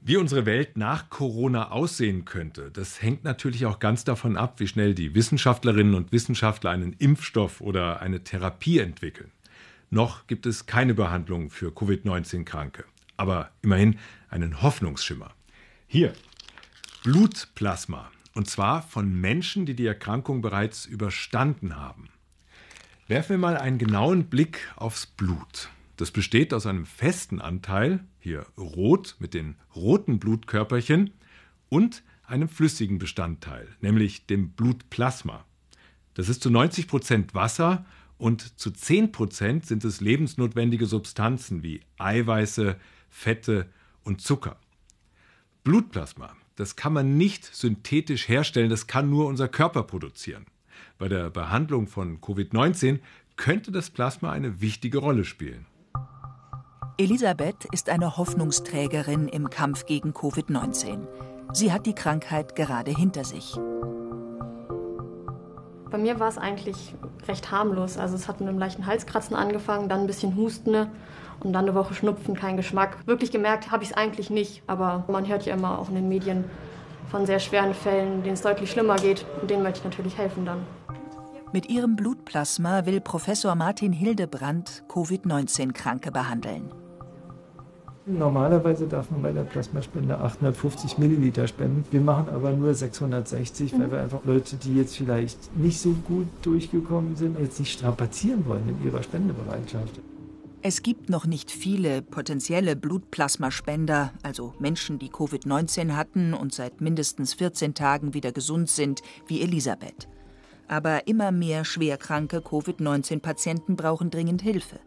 Wie 0.00 0.16
unsere 0.16 0.46
Welt 0.46 0.78
nach 0.78 1.10
Corona 1.10 1.72
aussehen 1.72 2.24
könnte, 2.24 2.70
das 2.70 3.02
hängt 3.02 3.24
natürlich 3.24 3.66
auch 3.66 3.80
ganz 3.80 4.04
davon 4.04 4.38
ab, 4.38 4.60
wie 4.60 4.66
schnell 4.66 4.94
die 4.94 5.14
Wissenschaftlerinnen 5.14 5.94
und 5.94 6.10
Wissenschaftler 6.10 6.70
einen 6.70 6.94
Impfstoff 6.94 7.60
oder 7.60 8.00
eine 8.00 8.24
Therapie 8.24 8.78
entwickeln. 8.78 9.33
Noch 9.94 10.26
gibt 10.26 10.44
es 10.44 10.66
keine 10.66 10.92
Behandlung 10.92 11.50
für 11.50 11.70
Covid-19-Kranke, 11.72 12.84
aber 13.16 13.52
immerhin 13.62 14.00
einen 14.28 14.60
Hoffnungsschimmer. 14.60 15.32
Hier, 15.86 16.14
Blutplasma, 17.04 18.10
und 18.34 18.50
zwar 18.50 18.82
von 18.82 19.20
Menschen, 19.20 19.66
die 19.66 19.76
die 19.76 19.86
Erkrankung 19.86 20.42
bereits 20.42 20.84
überstanden 20.84 21.76
haben. 21.76 22.08
Werfen 23.06 23.34
wir 23.34 23.38
mal 23.38 23.56
einen 23.56 23.78
genauen 23.78 24.24
Blick 24.24 24.68
aufs 24.74 25.06
Blut. 25.06 25.68
Das 25.96 26.10
besteht 26.10 26.52
aus 26.52 26.66
einem 26.66 26.86
festen 26.86 27.40
Anteil, 27.40 28.00
hier 28.18 28.46
rot 28.58 29.14
mit 29.20 29.32
den 29.32 29.54
roten 29.76 30.18
Blutkörperchen, 30.18 31.12
und 31.68 32.02
einem 32.26 32.48
flüssigen 32.48 32.98
Bestandteil, 32.98 33.68
nämlich 33.80 34.26
dem 34.26 34.50
Blutplasma. 34.50 35.44
Das 36.14 36.28
ist 36.28 36.42
zu 36.42 36.50
90 36.50 36.88
Prozent 36.88 37.34
Wasser 37.36 37.86
und 38.24 38.58
zu 38.58 38.70
10 38.70 39.12
Prozent 39.12 39.66
sind 39.66 39.84
es 39.84 40.00
lebensnotwendige 40.00 40.86
Substanzen 40.86 41.62
wie 41.62 41.82
Eiweiße, 41.98 42.76
Fette 43.10 43.68
und 44.02 44.22
Zucker. 44.22 44.56
Blutplasma, 45.62 46.34
das 46.56 46.74
kann 46.74 46.94
man 46.94 47.18
nicht 47.18 47.44
synthetisch 47.44 48.26
herstellen, 48.26 48.70
das 48.70 48.86
kann 48.86 49.10
nur 49.10 49.26
unser 49.26 49.46
Körper 49.48 49.82
produzieren. 49.82 50.46
Bei 50.96 51.06
der 51.06 51.28
Behandlung 51.28 51.86
von 51.86 52.22
Covid-19 52.22 53.00
könnte 53.36 53.70
das 53.72 53.90
Plasma 53.90 54.32
eine 54.32 54.62
wichtige 54.62 54.96
Rolle 54.96 55.26
spielen. 55.26 55.66
Elisabeth 56.96 57.66
ist 57.72 57.90
eine 57.90 58.16
Hoffnungsträgerin 58.16 59.28
im 59.28 59.50
Kampf 59.50 59.84
gegen 59.84 60.12
Covid-19. 60.12 61.06
Sie 61.52 61.72
hat 61.72 61.84
die 61.84 61.94
Krankheit 61.94 62.56
gerade 62.56 62.90
hinter 62.90 63.24
sich. 63.24 63.58
Bei 65.94 66.00
mir 66.00 66.18
war 66.18 66.26
es 66.26 66.38
eigentlich 66.38 66.92
recht 67.28 67.52
harmlos. 67.52 67.98
Also 67.98 68.16
es 68.16 68.26
hat 68.26 68.40
mit 68.40 68.48
einem 68.48 68.58
leichten 68.58 68.84
Halskratzen 68.84 69.36
angefangen, 69.36 69.88
dann 69.88 70.00
ein 70.00 70.06
bisschen 70.08 70.34
Husten 70.34 70.74
und 70.74 71.52
dann 71.52 71.66
eine 71.66 71.76
Woche 71.76 71.94
Schnupfen, 71.94 72.34
kein 72.34 72.56
Geschmack. 72.56 72.96
Wirklich 73.06 73.30
gemerkt 73.30 73.70
habe 73.70 73.84
ich 73.84 73.90
es 73.90 73.96
eigentlich 73.96 74.28
nicht, 74.28 74.64
aber 74.66 75.04
man 75.06 75.28
hört 75.28 75.46
ja 75.46 75.54
immer 75.54 75.78
auch 75.78 75.88
in 75.90 75.94
den 75.94 76.08
Medien 76.08 76.46
von 77.12 77.26
sehr 77.26 77.38
schweren 77.38 77.74
Fällen, 77.74 78.24
denen 78.24 78.34
es 78.34 78.42
deutlich 78.42 78.72
schlimmer 78.72 78.96
geht 78.96 79.24
und 79.40 79.48
denen 79.48 79.62
möchte 79.62 79.78
ich 79.78 79.84
natürlich 79.84 80.18
helfen 80.18 80.44
dann. 80.44 80.66
Mit 81.52 81.70
ihrem 81.70 81.94
Blutplasma 81.94 82.86
will 82.86 83.00
Professor 83.00 83.54
Martin 83.54 83.92
Hildebrand 83.92 84.82
Covid-19-Kranke 84.88 86.10
behandeln. 86.10 86.72
Normalerweise 88.06 88.86
darf 88.86 89.10
man 89.10 89.22
bei 89.22 89.32
der 89.32 89.44
Plasmaspende 89.44 90.18
850 90.18 90.98
Milliliter 90.98 91.48
spenden. 91.48 91.84
Wir 91.90 92.02
machen 92.02 92.28
aber 92.34 92.52
nur 92.52 92.74
660, 92.74 93.78
weil 93.78 93.90
wir 93.90 94.02
einfach 94.02 94.22
Leute, 94.24 94.56
die 94.56 94.76
jetzt 94.76 94.96
vielleicht 94.96 95.56
nicht 95.56 95.80
so 95.80 95.94
gut 96.06 96.26
durchgekommen 96.42 97.16
sind, 97.16 97.38
jetzt 97.40 97.58
nicht 97.58 97.72
strapazieren 97.72 98.44
wollen 98.46 98.68
in 98.68 98.86
ihrer 98.86 99.02
Spendebereitschaft. 99.02 100.00
Es 100.60 100.82
gibt 100.82 101.08
noch 101.08 101.24
nicht 101.24 101.50
viele 101.50 102.02
potenzielle 102.02 102.76
Blutplasmaspender, 102.76 104.12
also 104.22 104.54
Menschen, 104.58 104.98
die 104.98 105.10
Covid-19 105.10 105.92
hatten 105.92 106.34
und 106.34 106.52
seit 106.52 106.82
mindestens 106.82 107.32
14 107.34 107.72
Tagen 107.72 108.12
wieder 108.12 108.32
gesund 108.32 108.68
sind, 108.68 109.00
wie 109.26 109.40
Elisabeth. 109.40 110.08
Aber 110.68 111.06
immer 111.06 111.32
mehr 111.32 111.64
schwerkranke 111.64 112.42
Covid-19-Patienten 112.42 113.76
brauchen 113.76 114.10
dringend 114.10 114.42
Hilfe. 114.42 114.78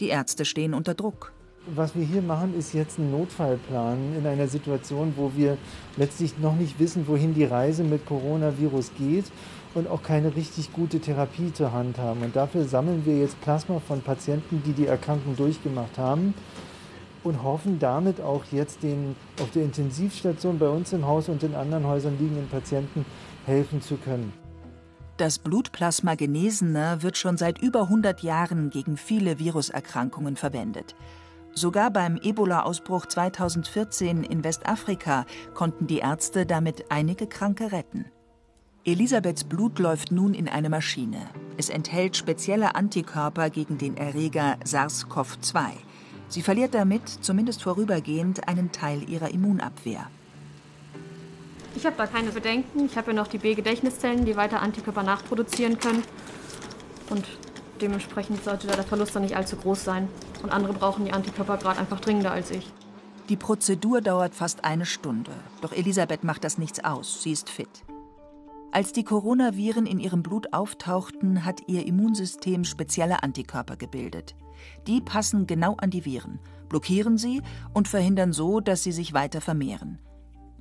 Die 0.00 0.08
Ärzte 0.08 0.46
stehen 0.46 0.72
unter 0.72 0.94
Druck. 0.94 1.32
Was 1.66 1.94
wir 1.94 2.04
hier 2.04 2.20
machen, 2.20 2.54
ist 2.58 2.74
jetzt 2.74 2.98
ein 2.98 3.10
Notfallplan 3.10 4.16
in 4.18 4.26
einer 4.26 4.48
Situation, 4.48 5.14
wo 5.16 5.32
wir 5.34 5.56
letztlich 5.96 6.38
noch 6.38 6.54
nicht 6.54 6.78
wissen, 6.78 7.08
wohin 7.08 7.32
die 7.32 7.44
Reise 7.44 7.84
mit 7.84 8.04
Coronavirus 8.04 8.90
geht 8.98 9.24
und 9.74 9.88
auch 9.88 10.02
keine 10.02 10.36
richtig 10.36 10.74
gute 10.74 11.00
Therapie 11.00 11.54
zur 11.54 11.72
Hand 11.72 11.96
haben. 11.96 12.20
Und 12.20 12.36
dafür 12.36 12.64
sammeln 12.64 13.06
wir 13.06 13.18
jetzt 13.18 13.40
Plasma 13.40 13.80
von 13.80 14.02
Patienten, 14.02 14.62
die 14.66 14.72
die 14.72 14.86
Erkrankung 14.86 15.36
durchgemacht 15.36 15.96
haben 15.96 16.34
und 17.22 17.42
hoffen 17.42 17.78
damit 17.78 18.20
auch 18.20 18.44
jetzt 18.52 18.82
den 18.82 19.16
auf 19.40 19.50
der 19.52 19.62
Intensivstation 19.62 20.58
bei 20.58 20.68
uns 20.68 20.92
im 20.92 21.06
Haus 21.06 21.30
und 21.30 21.42
in 21.42 21.54
anderen 21.54 21.86
Häusern 21.86 22.18
liegenden 22.18 22.48
Patienten 22.48 23.06
helfen 23.46 23.80
zu 23.80 23.96
können. 23.96 24.34
Das 25.16 25.38
Blutplasma 25.38 26.14
Genesener 26.14 27.02
wird 27.02 27.16
schon 27.16 27.38
seit 27.38 27.62
über 27.62 27.84
100 27.84 28.22
Jahren 28.22 28.68
gegen 28.68 28.98
viele 28.98 29.38
Viruserkrankungen 29.38 30.36
verwendet. 30.36 30.94
Sogar 31.56 31.90
beim 31.90 32.16
Ebola-Ausbruch 32.16 33.06
2014 33.06 34.24
in 34.24 34.42
Westafrika 34.42 35.24
konnten 35.54 35.86
die 35.86 35.98
Ärzte 35.98 36.46
damit 36.46 36.90
einige 36.90 37.28
Kranke 37.28 37.70
retten. 37.70 38.06
Elisabeths 38.84 39.44
Blut 39.44 39.78
läuft 39.78 40.10
nun 40.10 40.34
in 40.34 40.48
eine 40.48 40.68
Maschine. 40.68 41.18
Es 41.56 41.70
enthält 41.70 42.16
spezielle 42.16 42.74
Antikörper 42.74 43.50
gegen 43.50 43.78
den 43.78 43.96
Erreger 43.96 44.58
SARS-CoV-2. 44.64 45.70
Sie 46.28 46.42
verliert 46.42 46.74
damit, 46.74 47.08
zumindest 47.08 47.62
vorübergehend, 47.62 48.48
einen 48.48 48.72
Teil 48.72 49.08
ihrer 49.08 49.30
Immunabwehr. 49.30 50.10
Ich 51.76 51.86
habe 51.86 51.96
da 51.96 52.06
keine 52.06 52.30
Bedenken. 52.30 52.86
Ich 52.86 52.96
habe 52.96 53.12
ja 53.12 53.16
noch 53.16 53.28
die 53.28 53.38
B-Gedächtniszellen, 53.38 54.24
die 54.24 54.36
weiter 54.36 54.60
Antikörper 54.60 55.04
nachproduzieren 55.04 55.78
können. 55.78 56.02
Und 57.10 57.24
dementsprechend 57.84 58.42
sollte 58.42 58.66
der 58.66 58.82
Verlust 58.82 59.14
dann 59.14 59.22
nicht 59.22 59.36
allzu 59.36 59.56
groß 59.56 59.84
sein. 59.84 60.08
Und 60.42 60.50
andere 60.50 60.72
brauchen 60.72 61.04
die 61.04 61.12
Antikörper 61.12 61.58
gerade 61.58 61.78
einfach 61.78 62.00
dringender 62.00 62.32
als 62.32 62.50
ich. 62.50 62.70
Die 63.28 63.36
Prozedur 63.36 64.00
dauert 64.00 64.34
fast 64.34 64.64
eine 64.64 64.86
Stunde. 64.86 65.30
Doch 65.60 65.72
Elisabeth 65.72 66.24
macht 66.24 66.44
das 66.44 66.58
nichts 66.58 66.82
aus. 66.84 67.22
Sie 67.22 67.32
ist 67.32 67.48
fit. 67.48 67.84
Als 68.72 68.92
die 68.92 69.04
Coronaviren 69.04 69.86
in 69.86 70.00
ihrem 70.00 70.22
Blut 70.22 70.52
auftauchten, 70.52 71.44
hat 71.44 71.60
ihr 71.68 71.86
Immunsystem 71.86 72.64
spezielle 72.64 73.22
Antikörper 73.22 73.76
gebildet. 73.76 74.34
Die 74.86 75.00
passen 75.00 75.46
genau 75.46 75.76
an 75.76 75.90
die 75.90 76.04
Viren, 76.04 76.40
blockieren 76.68 77.16
sie 77.16 77.40
und 77.72 77.86
verhindern 77.86 78.32
so, 78.32 78.60
dass 78.60 78.82
sie 78.82 78.92
sich 78.92 79.12
weiter 79.12 79.40
vermehren. 79.40 79.98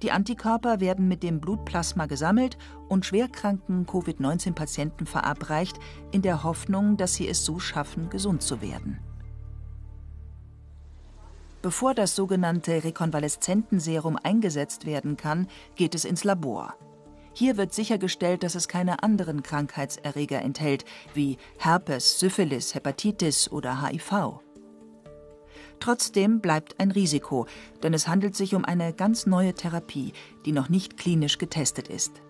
Die 0.01 0.11
Antikörper 0.11 0.79
werden 0.79 1.07
mit 1.07 1.23
dem 1.23 1.39
Blutplasma 1.39 2.07
gesammelt 2.07 2.57
und 2.89 3.05
schwerkranken 3.05 3.85
Covid-19-Patienten 3.85 5.05
verabreicht, 5.05 5.79
in 6.11 6.21
der 6.21 6.43
Hoffnung, 6.43 6.97
dass 6.97 7.15
sie 7.15 7.27
es 7.27 7.45
so 7.45 7.59
schaffen, 7.59 8.09
gesund 8.09 8.41
zu 8.41 8.61
werden. 8.61 8.99
Bevor 11.61 11.93
das 11.93 12.13
sogenannte 12.13 12.83
Rekonvaleszentenserum 12.83 14.17
eingesetzt 14.21 14.85
werden 14.85 15.15
kann, 15.15 15.47
geht 15.75 15.95
es 15.95 16.03
ins 16.03 16.25
Labor. 16.25 16.75
Hier 17.33 17.55
wird 17.55 17.73
sichergestellt, 17.73 18.43
dass 18.43 18.55
es 18.55 18.67
keine 18.67 19.01
anderen 19.01 19.41
Krankheitserreger 19.41 20.41
enthält, 20.41 20.83
wie 21.13 21.37
Herpes, 21.57 22.19
Syphilis, 22.19 22.75
Hepatitis 22.75 23.49
oder 23.49 23.81
HIV. 23.81 24.41
Trotzdem 25.83 26.39
bleibt 26.39 26.79
ein 26.79 26.91
Risiko, 26.91 27.45
denn 27.83 27.93
es 27.93 28.07
handelt 28.07 28.37
sich 28.37 28.55
um 28.55 28.63
eine 28.63 28.93
ganz 28.93 29.25
neue 29.25 29.53
Therapie, 29.53 30.13
die 30.45 30.53
noch 30.53 30.69
nicht 30.69 30.95
klinisch 30.95 31.37
getestet 31.39 31.89
ist. 31.89 32.21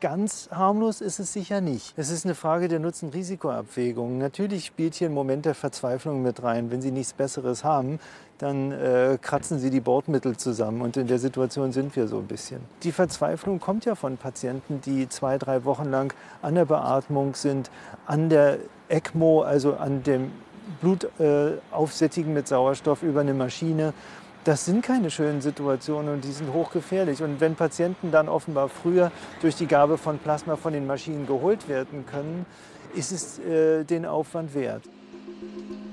Ganz 0.00 0.48
harmlos 0.50 1.00
ist 1.00 1.20
es 1.20 1.32
sicher 1.32 1.60
nicht. 1.60 1.92
Es 1.96 2.10
ist 2.10 2.24
eine 2.24 2.34
Frage 2.34 2.66
der 2.66 2.80
Nutzen-Risiko-Abwägung. 2.80 4.18
Natürlich 4.18 4.66
spielt 4.66 4.96
hier 4.96 5.08
ein 5.08 5.14
Moment 5.14 5.44
der 5.44 5.54
Verzweiflung 5.54 6.20
mit 6.20 6.42
rein. 6.42 6.72
Wenn 6.72 6.82
Sie 6.82 6.90
nichts 6.90 7.12
Besseres 7.12 7.62
haben, 7.62 8.00
dann 8.38 8.72
äh, 8.72 9.16
kratzen 9.22 9.60
Sie 9.60 9.70
die 9.70 9.78
Bordmittel 9.78 10.36
zusammen. 10.36 10.80
Und 10.80 10.96
in 10.96 11.06
der 11.06 11.20
Situation 11.20 11.70
sind 11.70 11.94
wir 11.94 12.08
so 12.08 12.18
ein 12.18 12.26
bisschen. 12.26 12.60
Die 12.82 12.90
Verzweiflung 12.90 13.60
kommt 13.60 13.84
ja 13.84 13.94
von 13.94 14.16
Patienten, 14.16 14.80
die 14.80 15.08
zwei, 15.08 15.38
drei 15.38 15.64
Wochen 15.64 15.88
lang 15.88 16.12
an 16.42 16.56
der 16.56 16.64
Beatmung 16.64 17.36
sind, 17.36 17.70
an 18.06 18.30
der 18.30 18.58
ECMO, 18.88 19.42
also 19.42 19.76
an 19.76 20.02
dem 20.02 20.32
Blut 20.80 21.04
äh, 21.18 21.52
aufsättigen 21.70 22.32
mit 22.32 22.48
Sauerstoff 22.48 23.02
über 23.02 23.20
eine 23.20 23.34
Maschine. 23.34 23.92
Das 24.44 24.64
sind 24.64 24.82
keine 24.82 25.10
schönen 25.10 25.42
Situationen 25.42 26.14
und 26.14 26.24
die 26.24 26.32
sind 26.32 26.52
hochgefährlich. 26.52 27.22
Und 27.22 27.40
wenn 27.40 27.54
Patienten 27.56 28.10
dann 28.10 28.28
offenbar 28.28 28.68
früher 28.68 29.12
durch 29.42 29.54
die 29.54 29.66
Gabe 29.66 29.98
von 29.98 30.18
Plasma 30.18 30.56
von 30.56 30.72
den 30.72 30.86
Maschinen 30.86 31.26
geholt 31.26 31.68
werden 31.68 32.06
können, 32.06 32.46
ist 32.94 33.12
es 33.12 33.38
äh, 33.40 33.84
den 33.84 34.06
Aufwand 34.06 34.54
wert. 34.54 34.82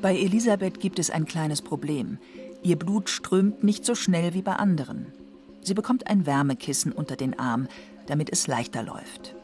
Bei 0.02 0.16
Elisabeth 0.16 0.80
gibt 0.80 1.00
es 1.00 1.10
ein 1.10 1.26
kleines 1.26 1.62
Problem. 1.62 2.20
Ihr 2.64 2.78
Blut 2.78 3.10
strömt 3.10 3.64
nicht 3.64 3.86
so 3.86 3.96
schnell 3.96 4.34
wie 4.34 4.42
bei 4.42 4.54
anderen. 4.54 5.08
Sie 5.62 5.74
bekommt 5.74 6.08
ein 6.08 6.26
Wärmekissen 6.26 6.94
unter 6.94 7.16
den 7.16 7.38
Arm, 7.38 7.68
damit 8.06 8.32
es 8.32 8.48
leichter 8.48 8.84
läuft. 8.84 9.36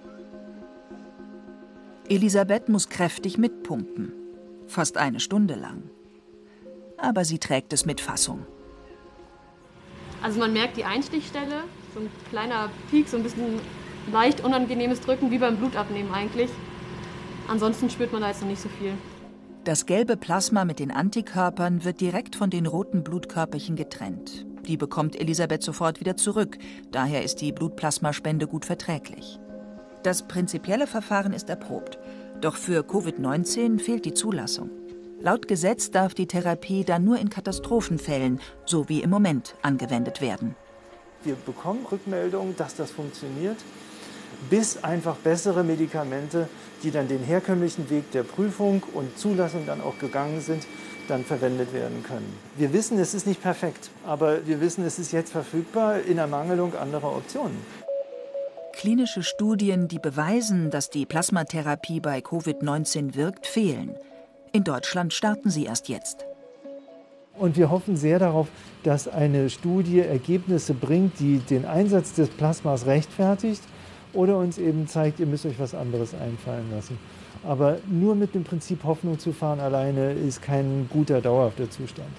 Elisabeth 2.07 2.69
muss 2.69 2.89
kräftig 2.89 3.37
mitpumpen 3.37 4.22
fast 4.67 4.97
eine 4.97 5.19
Stunde 5.19 5.55
lang. 5.55 5.89
Aber 6.97 7.25
sie 7.25 7.39
trägt 7.39 7.73
es 7.73 7.85
mit 7.85 8.01
Fassung. 8.01 8.45
Also 10.21 10.39
man 10.39 10.53
merkt 10.53 10.77
die 10.77 10.85
Einstichstelle, 10.85 11.63
so 11.93 11.99
ein 11.99 12.09
kleiner 12.29 12.69
Peak, 12.89 13.09
so 13.09 13.17
ein 13.17 13.23
bisschen 13.23 13.59
leicht 14.11 14.43
unangenehmes 14.43 15.01
Drücken, 15.01 15.31
wie 15.31 15.37
beim 15.37 15.57
Blutabnehmen 15.57 16.13
eigentlich. 16.13 16.49
Ansonsten 17.47 17.89
spürt 17.89 18.13
man 18.13 18.21
da 18.21 18.29
jetzt 18.29 18.41
noch 18.41 18.47
nicht 18.47 18.61
so 18.61 18.69
viel. 18.69 18.93
Das 19.65 19.85
gelbe 19.85 20.17
Plasma 20.17 20.65
mit 20.65 20.79
den 20.79 20.91
Antikörpern 20.91 21.83
wird 21.83 22.01
direkt 22.01 22.35
von 22.35 22.49
den 22.49 22.65
roten 22.65 23.03
Blutkörperchen 23.03 23.75
getrennt. 23.75 24.45
Die 24.65 24.77
bekommt 24.77 25.19
Elisabeth 25.19 25.63
sofort 25.63 25.99
wieder 25.99 26.15
zurück, 26.15 26.57
daher 26.91 27.23
ist 27.23 27.41
die 27.41 27.51
Blutplasmaspende 27.51 28.47
gut 28.47 28.65
verträglich. 28.65 29.39
Das 30.03 30.27
prinzipielle 30.27 30.87
Verfahren 30.87 31.33
ist 31.33 31.49
erprobt. 31.49 31.97
Doch 32.43 32.57
für 32.57 32.81
Covid-19 32.81 33.79
fehlt 33.79 34.03
die 34.03 34.13
Zulassung. 34.13 34.69
Laut 35.21 35.47
Gesetz 35.47 35.91
darf 35.91 36.13
die 36.13 36.27
Therapie 36.27 36.83
dann 36.83 37.05
nur 37.05 37.17
in 37.17 37.29
Katastrophenfällen, 37.29 38.41
so 38.65 38.89
wie 38.89 39.01
im 39.01 39.11
Moment, 39.11 39.55
angewendet 39.61 40.19
werden. 40.19 40.53
Wir 41.23 41.35
bekommen 41.35 41.85
Rückmeldungen, 41.89 42.53
dass 42.57 42.75
das 42.75 42.91
funktioniert, 42.91 43.55
bis 44.49 44.83
einfach 44.83 45.15
bessere 45.15 45.63
Medikamente, 45.63 46.49
die 46.83 46.91
dann 46.91 47.07
den 47.07 47.23
herkömmlichen 47.23 47.89
Weg 47.89 48.11
der 48.11 48.23
Prüfung 48.23 48.83
und 48.93 49.17
Zulassung 49.17 49.65
dann 49.65 49.79
auch 49.79 49.97
gegangen 49.97 50.41
sind, 50.41 50.67
dann 51.07 51.23
verwendet 51.23 51.71
werden 51.71 52.03
können. 52.03 52.27
Wir 52.57 52.73
wissen, 52.73 52.99
es 52.99 53.13
ist 53.13 53.25
nicht 53.25 53.41
perfekt, 53.41 53.89
aber 54.05 54.45
wir 54.45 54.59
wissen, 54.59 54.85
es 54.85 54.99
ist 54.99 55.13
jetzt 55.13 55.31
verfügbar 55.31 56.01
in 56.01 56.17
Ermangelung 56.17 56.75
anderer 56.75 57.15
Optionen. 57.15 57.55
Klinische 58.73 59.23
Studien, 59.23 59.87
die 59.87 59.99
beweisen, 59.99 60.69
dass 60.69 60.89
die 60.89 61.05
Plasmatherapie 61.05 61.99
bei 61.99 62.19
Covid-19 62.19 63.15
wirkt, 63.15 63.47
fehlen. 63.47 63.95
In 64.51 64.63
Deutschland 64.63 65.13
starten 65.13 65.49
sie 65.49 65.65
erst 65.65 65.89
jetzt. 65.89 66.25
Und 67.37 67.55
wir 67.55 67.69
hoffen 67.69 67.95
sehr 67.95 68.19
darauf, 68.19 68.47
dass 68.83 69.07
eine 69.07 69.49
Studie 69.49 69.99
Ergebnisse 69.99 70.73
bringt, 70.73 71.19
die 71.19 71.37
den 71.37 71.65
Einsatz 71.65 72.13
des 72.13 72.29
Plasmas 72.29 72.85
rechtfertigt 72.85 73.61
oder 74.11 74.37
uns 74.37 74.57
eben 74.57 74.87
zeigt, 74.87 75.19
ihr 75.19 75.27
müsst 75.27 75.45
euch 75.45 75.59
was 75.59 75.73
anderes 75.73 76.13
einfallen 76.13 76.69
lassen. 76.71 76.97
Aber 77.43 77.77
nur 77.87 78.15
mit 78.15 78.35
dem 78.35 78.43
Prinzip 78.43 78.83
Hoffnung 78.83 79.17
zu 79.19 79.33
fahren 79.33 79.59
alleine 79.59 80.13
ist 80.13 80.41
kein 80.41 80.89
guter, 80.91 81.21
dauerhafter 81.21 81.69
Zustand. 81.69 82.11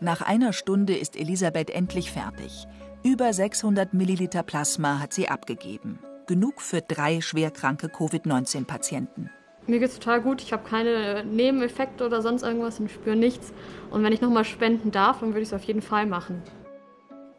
Nach 0.00 0.20
einer 0.20 0.52
Stunde 0.52 0.94
ist 0.96 1.16
Elisabeth 1.16 1.70
endlich 1.70 2.10
fertig. 2.10 2.66
Über 3.06 3.34
600 3.34 3.92
Milliliter 3.92 4.42
Plasma 4.42 4.98
hat 4.98 5.12
sie 5.12 5.28
abgegeben. 5.28 5.98
Genug 6.26 6.62
für 6.62 6.80
drei 6.80 7.20
schwerkranke 7.20 7.90
Covid-19-Patienten. 7.90 9.28
Mir 9.66 9.78
geht 9.78 9.90
es 9.90 9.98
total 9.98 10.22
gut. 10.22 10.40
Ich 10.40 10.54
habe 10.54 10.66
keine 10.66 11.22
Nebeneffekte 11.22 12.06
oder 12.06 12.22
sonst 12.22 12.44
irgendwas 12.44 12.80
und 12.80 12.90
spüre 12.90 13.14
nichts. 13.14 13.52
Und 13.90 14.02
wenn 14.02 14.14
ich 14.14 14.22
nochmal 14.22 14.46
spenden 14.46 14.90
darf, 14.90 15.20
dann 15.20 15.34
würde 15.34 15.42
ich 15.42 15.48
es 15.48 15.52
auf 15.52 15.64
jeden 15.64 15.82
Fall 15.82 16.06
machen. 16.06 16.42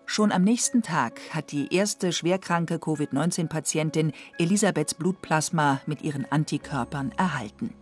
Schon 0.06 0.32
am 0.32 0.44
nächsten 0.44 0.84
Tag 0.84 1.20
hat 1.32 1.52
die 1.52 1.74
erste 1.74 2.14
schwerkranke 2.14 2.78
Covid-19-Patientin 2.78 4.14
Elisabeths 4.38 4.94
Blutplasma 4.94 5.82
mit 5.88 6.04
ihren 6.04 6.32
Antikörpern 6.32 7.12
erhalten. 7.18 7.74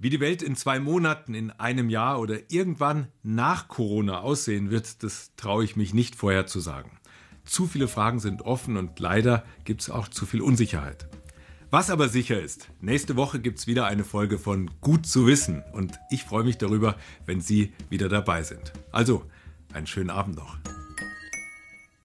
Wie 0.00 0.10
die 0.10 0.20
Welt 0.20 0.42
in 0.42 0.54
zwei 0.54 0.78
Monaten, 0.78 1.34
in 1.34 1.50
einem 1.50 1.90
Jahr 1.90 2.20
oder 2.20 2.52
irgendwann 2.52 3.08
nach 3.24 3.66
Corona 3.66 4.20
aussehen 4.20 4.70
wird, 4.70 5.02
das 5.02 5.32
traue 5.34 5.64
ich 5.64 5.74
mich 5.74 5.92
nicht 5.92 6.14
vorherzusagen. 6.14 6.92
Zu 7.44 7.66
viele 7.66 7.88
Fragen 7.88 8.20
sind 8.20 8.42
offen 8.42 8.76
und 8.76 9.00
leider 9.00 9.44
gibt 9.64 9.80
es 9.80 9.90
auch 9.90 10.06
zu 10.06 10.24
viel 10.24 10.40
Unsicherheit. 10.40 11.08
Was 11.70 11.90
aber 11.90 12.08
sicher 12.08 12.40
ist, 12.40 12.68
nächste 12.80 13.16
Woche 13.16 13.40
gibt 13.40 13.58
es 13.58 13.66
wieder 13.66 13.86
eine 13.86 14.04
Folge 14.04 14.38
von 14.38 14.70
Gut 14.80 15.04
zu 15.04 15.26
wissen 15.26 15.64
und 15.72 15.98
ich 16.10 16.22
freue 16.22 16.44
mich 16.44 16.58
darüber, 16.58 16.96
wenn 17.26 17.40
Sie 17.40 17.72
wieder 17.90 18.08
dabei 18.08 18.44
sind. 18.44 18.72
Also, 18.92 19.24
einen 19.72 19.88
schönen 19.88 20.10
Abend 20.10 20.36
noch. 20.36 20.58